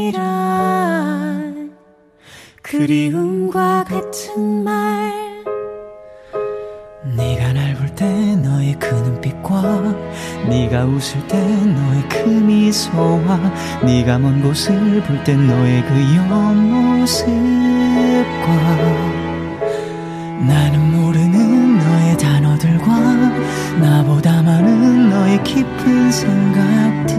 [0.08, 1.78] 사랑이란
[2.62, 5.14] 그리움과 같은 말.
[7.16, 8.06] 네가 날 볼 때
[8.36, 9.96] 너의 그 눈빛과
[10.50, 13.40] 네가 웃을 때 너의 그 미소와
[13.86, 17.28] 네가 먼 곳을 볼 때 너의 그 옆모습과
[20.48, 21.47] 나는 모르는
[23.80, 27.18] 나보다 많은 너의 깊은 생각들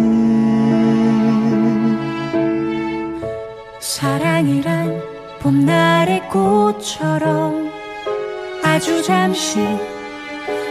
[3.78, 5.00] 사랑이란
[5.40, 7.70] 봄날의 꽃처럼
[8.64, 9.60] 아주 잠시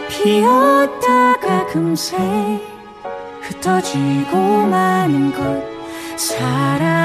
[0.10, 2.18] 피었다가 금세
[3.42, 5.64] 흩어지고 마는 것
[6.18, 6.98] 사랑이란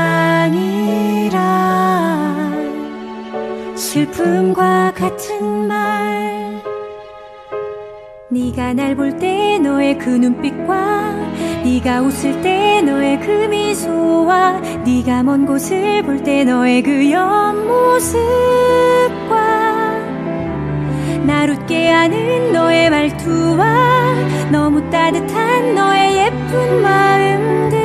[3.77, 6.42] 슬픔과 같은 말
[8.33, 11.13] 네가 날 볼 때 너의 그 눈빛과
[11.65, 18.17] 네가 웃을 때 너의 그 미소와 네가 먼 곳을 볼 때 너의 그 옆모습과
[21.27, 24.15] 날 웃게 하는 너의 말투와
[24.51, 27.79] 너무 따뜻한 너의 예쁜 마음들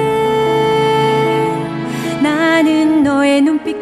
[2.24, 3.77] 나는 너의 눈빛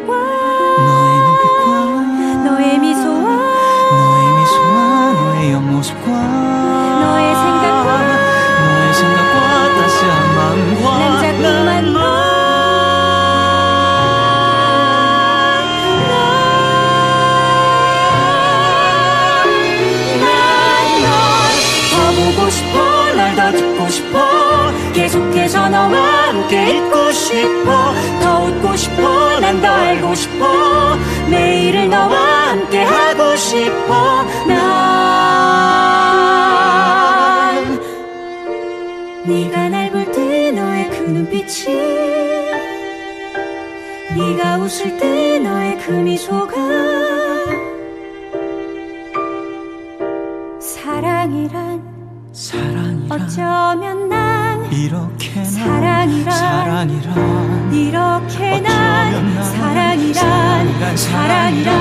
[27.42, 27.94] 싶어.
[28.22, 29.40] 더 웃고 싶어.
[29.40, 30.96] 난 더 알고 싶어.
[31.30, 34.24] 매일을 너와 함께 하고 싶어.
[34.46, 34.56] 난
[39.26, 41.74] 네가 날 볼 때 너의 그 눈빛이
[44.16, 46.54] 네가 웃을 때 너의 그 미소가
[50.60, 51.82] 사랑이란
[52.32, 55.15] 사랑이란 어쩌면 난 이렇게 난
[56.05, 61.71] 사랑이란 사랑이란 이렇게 난 어쩌면 난 사랑이란 사랑이란 사랑이란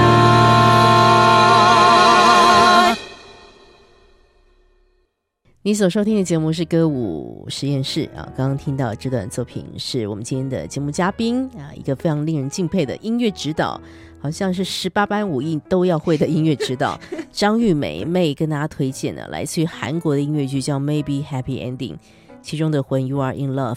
[5.62, 13.78] 你所收听的节目是歌舞实验室啊，刚刚听到这段作品是我们今天的节目嘉宾啊，一个非常令人敬佩的音乐指导，
[14.18, 16.98] 好像是十八般武艺都要会的音乐指导
[17.30, 21.98] 张玉梅妹跟大家推荐的，来自于韩国的音乐剧叫《Maybe Happy Ending》，
[22.40, 23.74] 其中的《When You Are in Love》。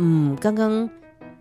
[0.00, 0.88] 嗯，刚刚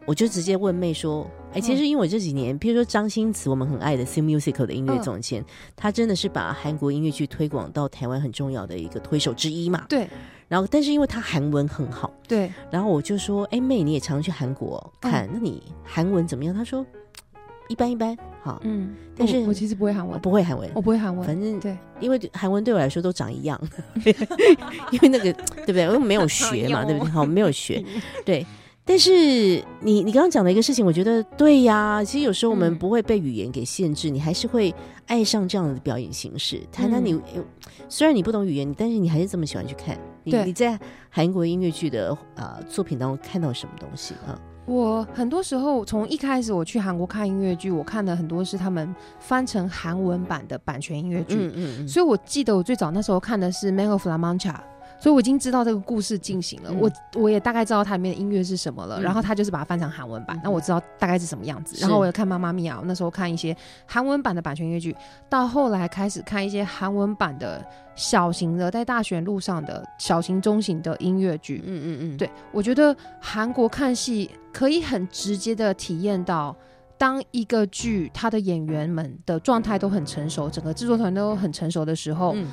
[0.05, 5.45] 我就直接问妹说，哎，其实因为我这几年，譬如说张新慈，我们很爱的 C Musical 的音乐总监，
[5.75, 9.85] 他真的是把韩国音乐剧推广到台湾很重要的一个推手之一嘛。
[9.87, 10.07] 对。
[10.47, 16.55] 然后，但是因为他韩文很好，对，然后我就说，哎，妹，你也常去韩国看，那你韩文怎么样？
[16.55, 16.85] 他说
[17.69, 20.81] 一般一般，好，嗯，但是我我其实不会韩我文，不会韩文我。
[20.81, 23.59] 不会韩文，反正对，因为韩文对我来说都长一样，
[24.91, 25.83] 因为那个对不对？
[25.83, 27.11] 因为没有学嘛， 对不对？
[27.11, 27.83] 好，没有学，
[28.25, 28.45] 对。
[28.89, 29.11] 但是
[29.81, 32.01] 你你刚刚讲的一个事情，我觉得对呀。
[32.01, 34.73] 其实有时候我们嗯不会被语言给限制，你还是会
[35.07, 36.61] 爱上这样的表演形式。
[36.71, 37.43] 谈谈你，嗯
[37.89, 39.99] 虽然你不懂语言，但是你还是这么喜欢去看。
[40.23, 44.39] 你你在韩国音乐剧的呃作品当中看到什么东西啊？
[44.67, 54.51] 我很多时候从一开始我去韩国看音乐剧，我看的很多是他们翻成韩文版的版权音乐剧，嗯嗯嗯，所以我记得我最早那时候看的是《Man of La Mancha》。
[54.99, 58.99] 所以我已经知道这个故事进行了，嗯我我也大概知道它里面的音乐是什么了。
[58.99, 61.77] 嗯然后他就是把它翻成韩文版嗯，那我知道大概是什么样子。
[61.79, 64.95] 然后我也看《妈妈咪呀》，我那时候看一些韩文版的版权音乐剧，
[65.29, 67.63] 到后来开始看一些韩文版的
[67.95, 71.61] 小型的，在大学路上的小型、中型的音乐剧。
[71.65, 76.55] 嗯嗯嗯，对，我觉得韩国看戏可以很直接的体验到，
[76.97, 82.47] 当一个剧它的演员们的状态都很成熟，整个制作团队都很成熟的时候，嗯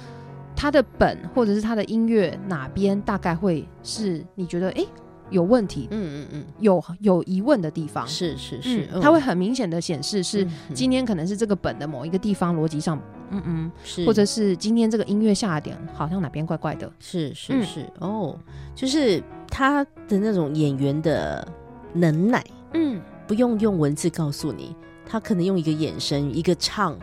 [0.56, 4.86] 它的本或者是他的音乐哪边大概会是你觉得诶
[5.30, 8.06] 有问题、嗯嗯嗯，有有疑问的地方？
[8.06, 13.00] 是是是，嗯，它会很明显的显示是今天可能是这个本的某一个地方逻辑上，
[13.30, 14.04] 嗯嗯，是。
[14.04, 17.62] 或者是今天这个音乐下的点好像哪边怪怪的，是是嗯。
[17.64, 18.38] 是、哦，
[18.74, 21.46] 就是他的那种演员的
[21.94, 22.44] 能耐，
[22.74, 24.76] 嗯，不用用文字告诉你，
[25.06, 26.96] 他可能用一个眼神、一个唱、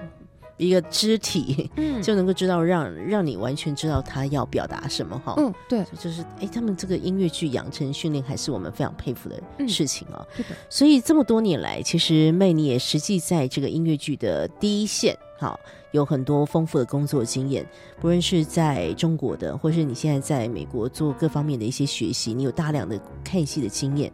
[0.61, 5.33] 一个肢体， 嗯就能够知道让让你完全知道他要表达什么哈。
[5.37, 10.25] 嗯对，就是哎，他们这个音乐剧养成训练还是我们非常佩服的嗯事情啊。
[10.69, 15.59] 所以这么多年来，其实妹你也实际在这个音乐剧的第一线，好
[15.91, 17.65] 有很多丰富的工作经验，
[17.99, 24.11] 不论是在中国的，或是你现在在美国做各方面的一些学习，你有大量的看戏的经验。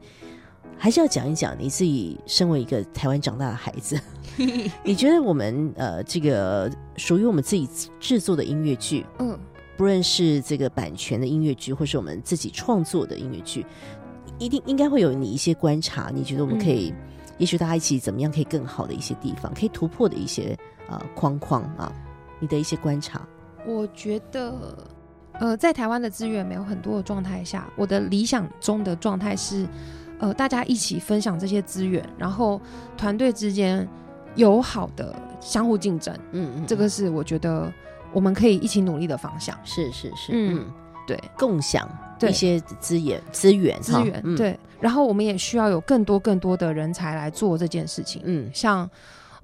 [0.79, 3.99] 还是要讲一讲你自己身为一个台湾长大的孩子，
[4.83, 7.67] 你觉得我们呃这个属于我们自己
[7.99, 9.37] 制作的音乐剧，嗯
[9.75, 13.65] 不论是这个版权的音乐剧，或是我们自己创作的音乐剧，
[14.39, 16.09] 一定应该会有你一些观察。
[16.13, 16.91] 你觉得我们可以，
[17.37, 20.57] 也许大家一起怎么样可以更好的一些地方，可以突破的一些
[20.89, 21.93] 呃框框啊，
[22.39, 23.21] 你的一些观察。
[23.67, 24.75] 我觉得，
[25.33, 29.67] 呃，在台湾的资源没有很多的状态下，我的理想中的状态是，
[30.17, 32.59] 呃，大家一起分享这些资源，然后
[32.97, 33.87] 团队之间
[34.37, 37.71] 友好的相互竞争，嗯嗯，这个是我觉得
[38.13, 39.57] 我们可以一起努力的方向。
[39.65, 40.65] 是是是，嗯嗯，
[41.05, 48.21] 对，共享对一些资源资源资源、嗯，对，然后我们也需要有更多更多的人才来做这件事情。
[48.25, 48.89] 嗯像，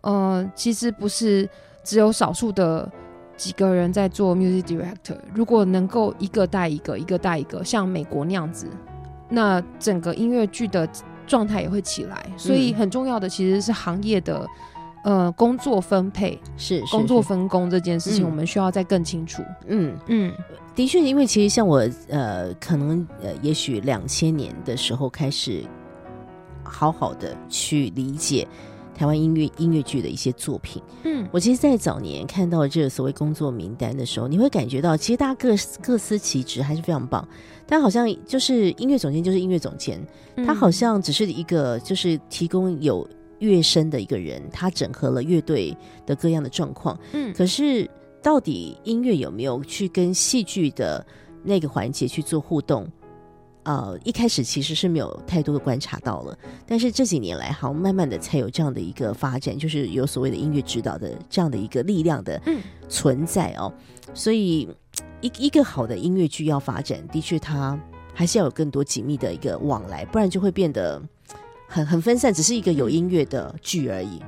[0.02, 1.50] 呃，其实不是
[1.84, 2.90] 只有少数的
[3.36, 8.68] 几个人在做 music director，如果能够一个带一个，一个带一个，像美国那样子，
[9.30, 10.88] 那整个音乐剧的
[11.26, 12.26] 状态也会起来。
[12.38, 14.48] 所以嗯很重要的其实是行业的。
[15.04, 19.44] 呃，工作分配、是是工作分工这件事情，嗯我们需要再更清楚。
[19.68, 19.98] 嗯。
[20.08, 20.34] 嗯
[20.76, 25.64] 的确，因为其实像我呃，可能呃，也许两千年的时候开始
[26.64, 28.48] 好好的去理解
[28.96, 30.82] 台湾音乐音乐剧的一些作品。
[31.04, 35.50] 嗯我其实，在早年看到这个所谓工作名单的时候，你会感觉到，其实大家各
[35.82, 37.28] 各司其职，还是非常棒。
[37.68, 40.04] 但好像就是音乐总监就是音乐总监，
[40.38, 43.08] 嗯他好像只是一个就是提供有
[43.44, 45.76] 乐声的一个人，他整合了乐队
[46.06, 46.98] 的各样的状况。
[47.12, 47.90] 嗯可是
[48.22, 51.06] 到底音乐有没有去跟戏剧的
[51.44, 52.88] 那个环节去做互动？
[53.64, 63.72] 呃一开始其实是没有太多的观察到了，但是这几年来，好像慢慢的才有这样的一个发展，就是有所谓的音乐指导的这样的一个力量的嗯存在哦。
[64.14, 64.68] 所以
[65.22, 67.80] 一一个好的音乐剧要发展，的确它
[68.14, 71.02] 还是要有更多紧密的一个往来，不然就会变得
[71.74, 74.22] 很很分散，只是一个有音乐的剧而已。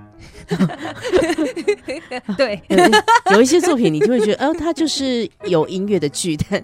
[2.35, 2.77] 对，有
[3.37, 6.63] 有一些作品，你就会觉得，哦，它就是有音乐的剧，但。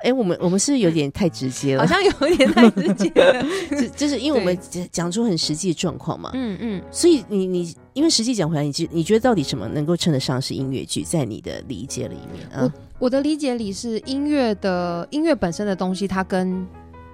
[0.00, 3.42] 哎，我们我们是有点太直接了，好像有点太直接了。
[3.80, 12.70] 就就是因为我们讲讲出很实际的状况嘛，嗯嗯，所以你你因为实际讲回来，你觉你觉得到底什么能够称得上是音乐剧，在你的理解里面啊？
[12.98, 16.64] 我的理解里是音乐的音乐本身的东西，它跟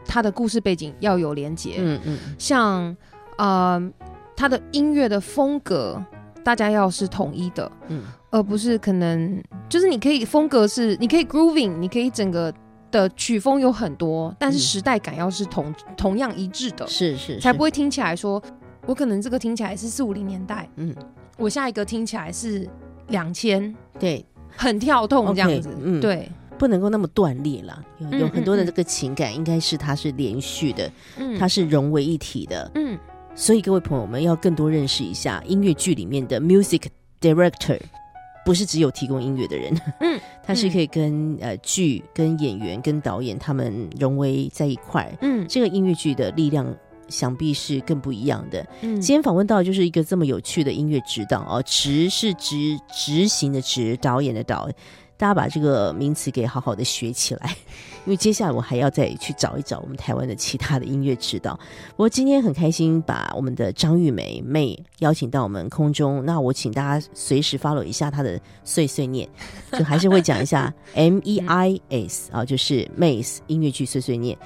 [0.05, 1.76] 它的故事背景要有连接。
[1.78, 2.96] 嗯嗯，像
[3.36, 3.92] 呃，
[4.36, 6.03] 它的音乐的风格，
[6.44, 12.53] 大家要是统一的，嗯，而不是可能就是你可以风格是你可以 grooving，你可以整个
[12.90, 14.61] 的曲风有很多，但是嗯。
[14.61, 17.40] 时代感要是同同样一致的，是是，是。
[17.40, 18.42] 才不会听起来说，
[18.86, 20.94] 我可能这个听起来是四五零年代，嗯，
[21.38, 22.68] 我下一个听起来是
[23.09, 24.24] 两千，对，
[24.57, 26.00] 很跳动这样子，嗯。
[26.00, 26.30] 对，
[26.62, 27.84] 不能够那么断裂了。
[27.98, 30.88] 有有很多的这个情感，应该是它是连续的，
[31.18, 32.70] 嗯它是融为一体的。
[32.76, 32.96] 嗯
[33.34, 36.82] 所以各位朋友们要更多认识一下音乐剧里面的 music
[37.20, 37.80] director，
[38.44, 45.12] 不是只有提供音乐的人，嗯， 他是可以跟呃剧、跟演员、跟导演他们融为在一块。
[45.20, 46.72] 嗯这个音乐剧的力量
[47.08, 48.64] 想必是更不一样的。
[48.82, 54.70] 嗯今天访问到的就是一个这么有趣的音乐指导哦，执是执执行的执，导演的导。
[55.22, 57.56] 大家把这个名词给好好的学起来，
[58.04, 61.54] 因为接下来我还要再去找一找我们台湾的其他的音乐指导。
[61.90, 69.28] 不过今天很开心把我们的张玉梅妹邀请到我们空中，那我请大家随时 follow 一下她的碎碎念，
[69.78, 74.36] 就还是会讲一下 M E I S 啊，就是 Maze 音乐剧碎碎念。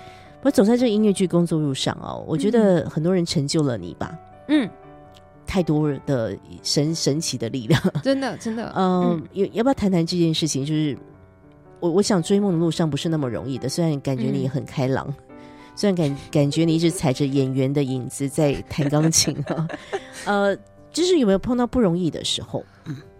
[0.43, 4.15] 我走在这个音乐剧工作路上哦，我觉得很多人成就了你吧，
[4.49, 4.69] 嗯，
[5.47, 7.81] 太多的神神奇的力量。
[8.03, 10.65] 真的真的，嗯，要要不要谈谈这件事情？
[10.65, 10.97] 就是
[11.81, 15.13] 我我想追梦的路上不是那么容易的，虽然感觉你嗯很开朗，
[15.75, 19.69] 虽然感感觉你一直踩着演员的影子在弹钢琴啊，
[20.27, 20.57] 呃，
[20.91, 22.65] 就是有没有碰到不容易的时候？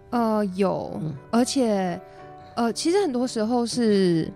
[0.09, 1.99] 呃，有，嗯而且
[2.55, 4.31] 呃，其实很多时候是。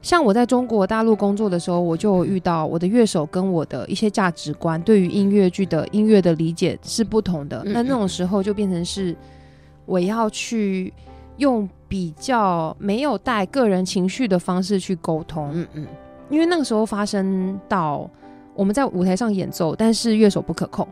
[0.00, 7.62] 像我在中国大陆工作的时候，我就遇到我的乐手跟我的一些价值观对于音乐剧的音乐的理解是不同的。
[7.66, 9.14] 嗯那那种时候就变成是
[9.84, 10.92] 我要去
[11.38, 15.50] 用比较没有带个人情绪的方式去沟通。
[15.52, 15.86] 嗯嗯，
[16.30, 18.08] 因为那个时候发生到
[18.54, 20.86] 我们在舞台上演奏，但是乐手不可控，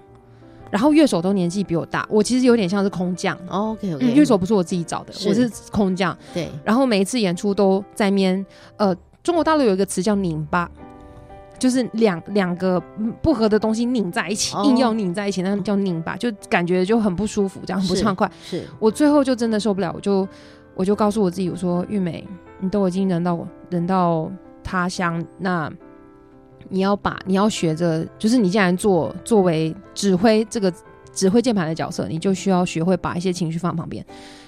[0.70, 3.36] 然后乐手都年纪比我大，我其实有点像是空降。
[3.48, 6.16] OK 嗯 OK，乐手不是我自己找的，是我是空降。
[6.34, 8.44] 对，然后每一次演出都在面，
[8.76, 10.70] 呃，中国大陆有一个词叫拧巴，
[11.58, 18.30] 就是两两个嗯不合的东西拧在一起，哦硬要拧在一起，那叫拧巴，就感觉就很不舒服，这样很不畅快。
[18.44, 20.28] 是我最后就真的受不了，我就
[20.74, 22.26] 我就告诉我自己，我说玉美，
[22.60, 24.30] 你都已经人到人到
[24.62, 25.72] 他乡，那
[26.68, 30.72] 你要把你要学着，就是你既然做作为指挥这个
[31.12, 34.04] 指挥键盘的角色，你就需要学会把一些情绪放旁边。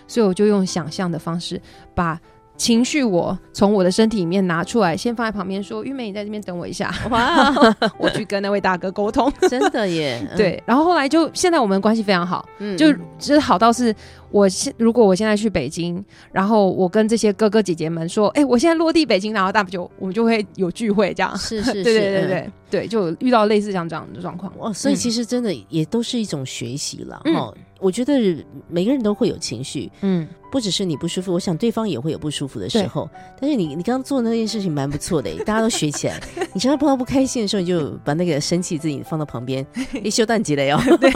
[0.07, 1.61] 所以我就用想象的方式
[1.95, 2.19] 把。
[2.57, 7.55] 情绪我从我的身体里面拿出来，先放在旁边说：“玉梅，你在这边等我一下， 哇，
[8.01, 9.33] 我去跟那位大哥沟通。
[9.49, 12.99] 真的耶，嗯，对，然后后来就现在我们关系非常好，嗯就就
[13.33, 13.95] 是好到是，
[14.31, 21.37] 我现如果我现在去北京，然后我跟这些哥哥姐姐们说，哎、我现在落地北京，然后大不就我们就会有聚会这样。
[21.37, 24.53] 是 是是，对对对嗯对对，就遇到类似像这样的状况。
[24.59, 33.09] 哦，所以嗯其实真的也都是一种学习了嗯哈、我觉得每个人都会有情绪，嗯，不只是你不舒服，我想对方也会有不舒服的时候。
[33.41, 36.21] 但是你你刚刚做那件事情蛮不错的，大家都学起来。
[36.53, 39.67] 你常常碰到不开心的时候，你就把那个生气自己放到旁边，
[40.05, 40.79] 一休淡季了哟。
[41.01, 41.11] 对，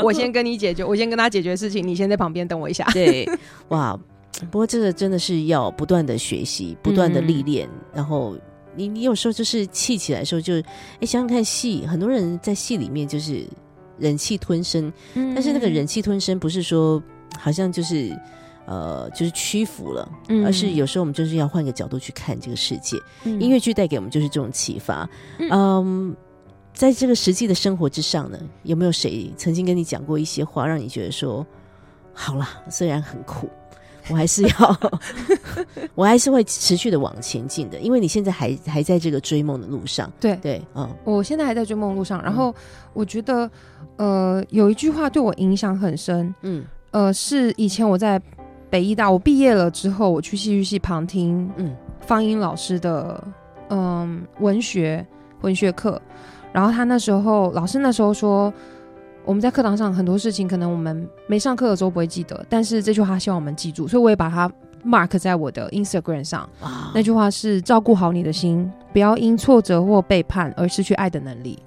[0.00, 2.84] 我先跟你解决，我先跟他解决事情，你先在旁边等我一下。
[2.92, 3.28] 对，
[3.68, 3.98] 哇，
[4.50, 8.36] 不过这个真的是要不断的学习，不断的历练，然后。
[8.76, 13.46] 你你有时候就是气起来的时候就，哎想想看戏，很多人在戏里面就是
[14.00, 17.00] 忍气吞声，但是那个忍气吞声不是说
[17.38, 18.12] 好像就是
[18.66, 22.98] 呃就是屈服了，嗯而是有时候我们就是要换个角度去看这个世界。
[23.22, 25.08] 嗯音乐剧带给我们就是这种启发。
[25.38, 26.16] 嗯嗯，
[26.72, 31.46] 在这个实际的生活之上呢，有没有谁曾经跟你讲过一些话，让你觉得说，
[32.14, 33.48] 好啦，虽然很苦。
[34.10, 34.80] 我还是要
[35.96, 40.12] 我还是会持续的往前进的，因为你现在还还在这个追梦的路上。
[40.20, 42.54] 对对，嗯我现在还在追梦路上，然后
[42.92, 43.50] 我觉得，
[43.96, 48.20] 呃，有一句话对我影响很深，嗯呃，是以前我在
[48.68, 53.24] 北医大，我毕业了之后，我去戏剧系旁听嗯方英老师的
[53.70, 55.06] 嗯文学
[55.40, 55.98] 文学课，
[56.52, 58.52] 然后他那时候老师那时候说，
[59.24, 64.50] 我们在课堂上很多事情可能我们没上课的时候不会记得，但是这句话希望我们记住，所以我也把它
[64.84, 66.48] mark 在我的 Instagram 上。
[66.60, 71.58] 哇那句话是照顾好你的心，不要因挫折或背叛而失去爱的能力。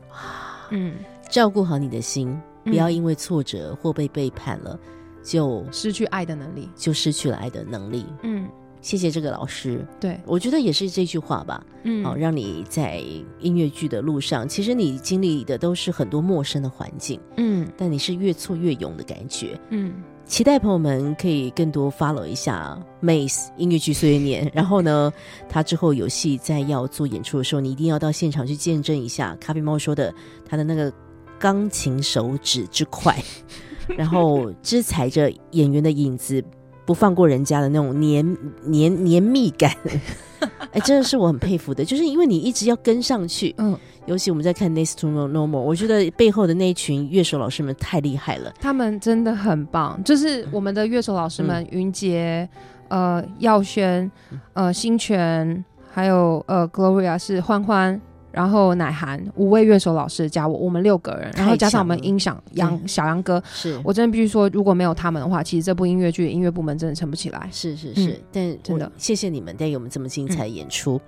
[0.70, 0.96] 嗯，
[1.30, 4.78] 照顾好你的心，不嗯要因为挫折或被背叛了，
[5.24, 6.70] 就失去爱的能力。
[6.76, 8.06] 就失去了爱的能力。
[8.22, 8.48] 嗯，
[8.88, 11.62] 谢谢这个老师，对，我觉得也是这句话吧。
[11.84, 13.04] 嗯，好、让你在
[13.42, 19.60] 音乐剧的路上，其实你经历的都是很多陌生的环境，嗯但你是越挫越勇的感觉。
[19.72, 19.94] 嗯，
[20.26, 25.12] 期待朋友们可以更多 follow 一下 Mace 音乐剧岁月年， 然后呢，
[25.50, 30.16] 他之后有戏在要做演出的时候，你一定要到现场去见证一下咖啡猫说的
[30.48, 30.90] 他的那个
[31.38, 33.22] 钢琴手指之快，
[33.98, 36.42] 然后只踩着演员的影子，
[36.88, 39.72] 不放过人家的那种黏黏黏密感。
[40.72, 43.76] 哎，真的是我很佩服的，就是因为你一直要跟上去，嗯，
[44.06, 48.54] 尤其我们在看《Next to Normal》，我觉得背后的那一群乐手老师们太厉害了。
[48.60, 52.48] 他们真的很棒，就是我们的乐手老师们，云杰、
[52.90, 54.10] 呃耀轩、
[54.54, 58.00] 呃新泉，还有呃 Gloria 是欢欢。
[58.38, 63.82] 然后乃涵五位乐手老师加我，我们六个人，然后加上我们音响杨小杨哥，是。
[63.84, 67.50] 我真的必须说，如果没有他们的话，其实这部音乐剧音乐部门真的撑不起来。
[67.52, 68.20] 是是是，嗯。
[68.32, 71.02] 但真的我谢谢你们带给我们这么精彩的演出。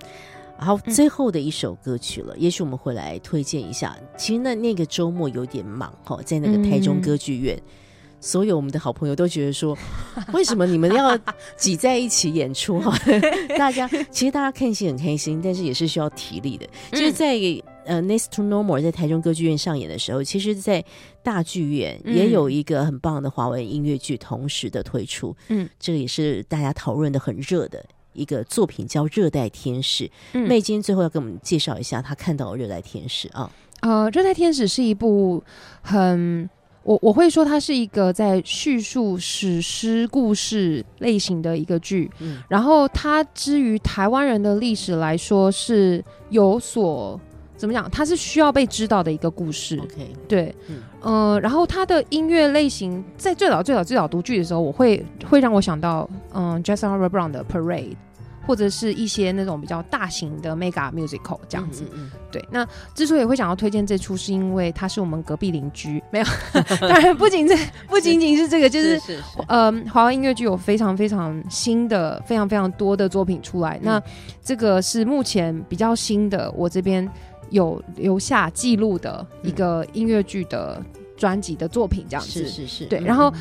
[0.57, 3.95] 然后最后的一首歌曲了，也许我们会来推荐一下。
[4.17, 7.01] 其实那那个周末有点忙哈，在那个台中嗯。
[7.01, 7.57] 歌剧院，
[8.21, 9.77] 所有我们的好朋友都觉得说，
[10.33, 11.17] 为什么你们要
[11.55, 12.97] 挤在一起演出哈？
[13.57, 16.67] 大家其实大家看戏很开心，但是也是需要体力的。
[16.91, 17.33] 就是在
[17.85, 20.83] 呃《Next to Normal》在台中歌剧院上演的时候，其实，在
[21.23, 25.35] 大剧院嗯也有一个很棒的华文音乐剧同时的推出。
[25.47, 30.03] 嗯，这个也是大家讨论的很热的一个作品，叫《热带天使》。
[30.33, 33.49] 嗯妹今天最后要给我们介绍一下她看到的《热带天使》啊。
[33.81, 35.41] 呃，《热带天使》是一部
[35.81, 36.47] 很
[36.83, 42.41] 我我会说它是一个在叙述史诗故事类型的一个剧，嗯。
[42.47, 47.19] 然后它之于台湾人的历史来说是有所
[47.57, 49.77] 怎么讲，它是需要被知道的一个故事。
[49.79, 50.77] OK，对，嗯。
[51.01, 57.95] 呃，然后它的音乐类型在最早最早最早读剧的时候，我会会让我想到，嗯、j a s o n Robert Brown 的 Parade，
[58.49, 61.83] 或者是一些那种比较大型的 Mega Musical 这样子。
[61.93, 66.25] 嗯，嗯对，那之所以会想要推荐这出，是因为他是我们隔壁邻居， 没有，
[66.81, 67.55] 当然不仅这
[67.87, 73.79] 不仅仅是这个，就是是是呃，华文音乐剧有非常非常新的、非常非常多的作品出来。
[73.83, 74.01] 那
[74.43, 77.07] 这个是目前比较新的，我这边
[77.51, 80.83] 有留下记录的一个音乐剧的
[81.15, 82.47] 专辑的作品，这样子。
[82.47, 83.31] 是是是，嗯对然后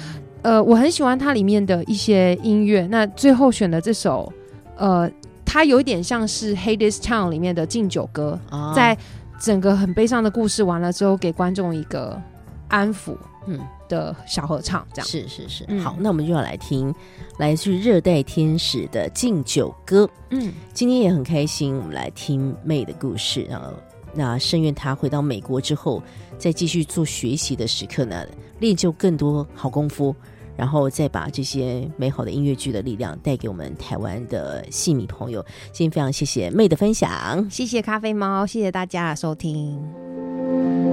[0.42, 2.86] 呃，我很喜欢它里面的一些音乐。
[2.86, 4.32] 那最后选的这首，
[4.78, 5.10] 呃，
[5.44, 8.96] 它有一点像是《Hades Town》里面的敬酒歌，啊在
[9.40, 12.20] 整个很悲伤的故事完了之后，给观众一个
[12.68, 13.16] 安抚
[13.46, 15.06] 嗯的小合唱，这样。
[15.06, 16.94] 是是是，嗯好，那我们就要来听
[17.38, 20.08] 来自《热带天使》的敬酒歌。
[20.30, 23.42] 嗯，今天也很开心，我们来听妹的故事。
[23.48, 23.72] 然后，
[24.12, 26.02] 那深愿她回到美国之后，
[26.36, 28.26] 再继续做学习的时刻呢，
[28.58, 30.14] 练就更多好功夫，
[30.58, 35.40] 然后再把这些美好的音乐剧的力量带给我们台湾的戏迷朋友。
[35.70, 37.48] 今天非常谢谢妹的分享。
[37.48, 39.80] 谢谢咖啡猫，谢谢大家的收听。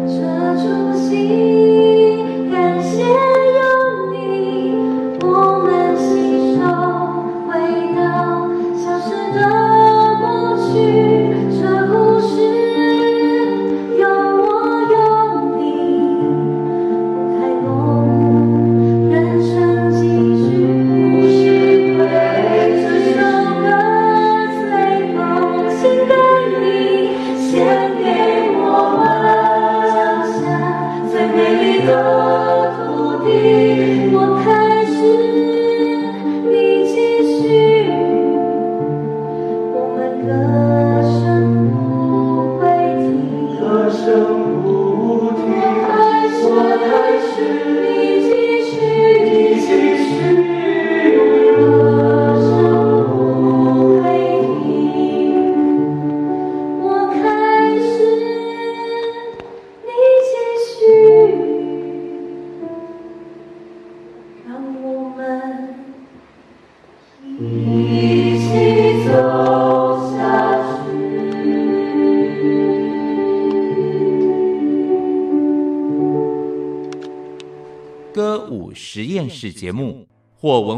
[0.07, 0.13] 这
[0.55, 1.64] 出戏，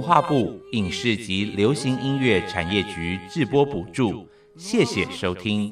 [0.07, 5.69] 化部影视及流行音乐产业局制播补助，谢谢收听。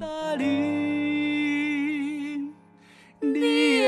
[3.21, 3.79] 你，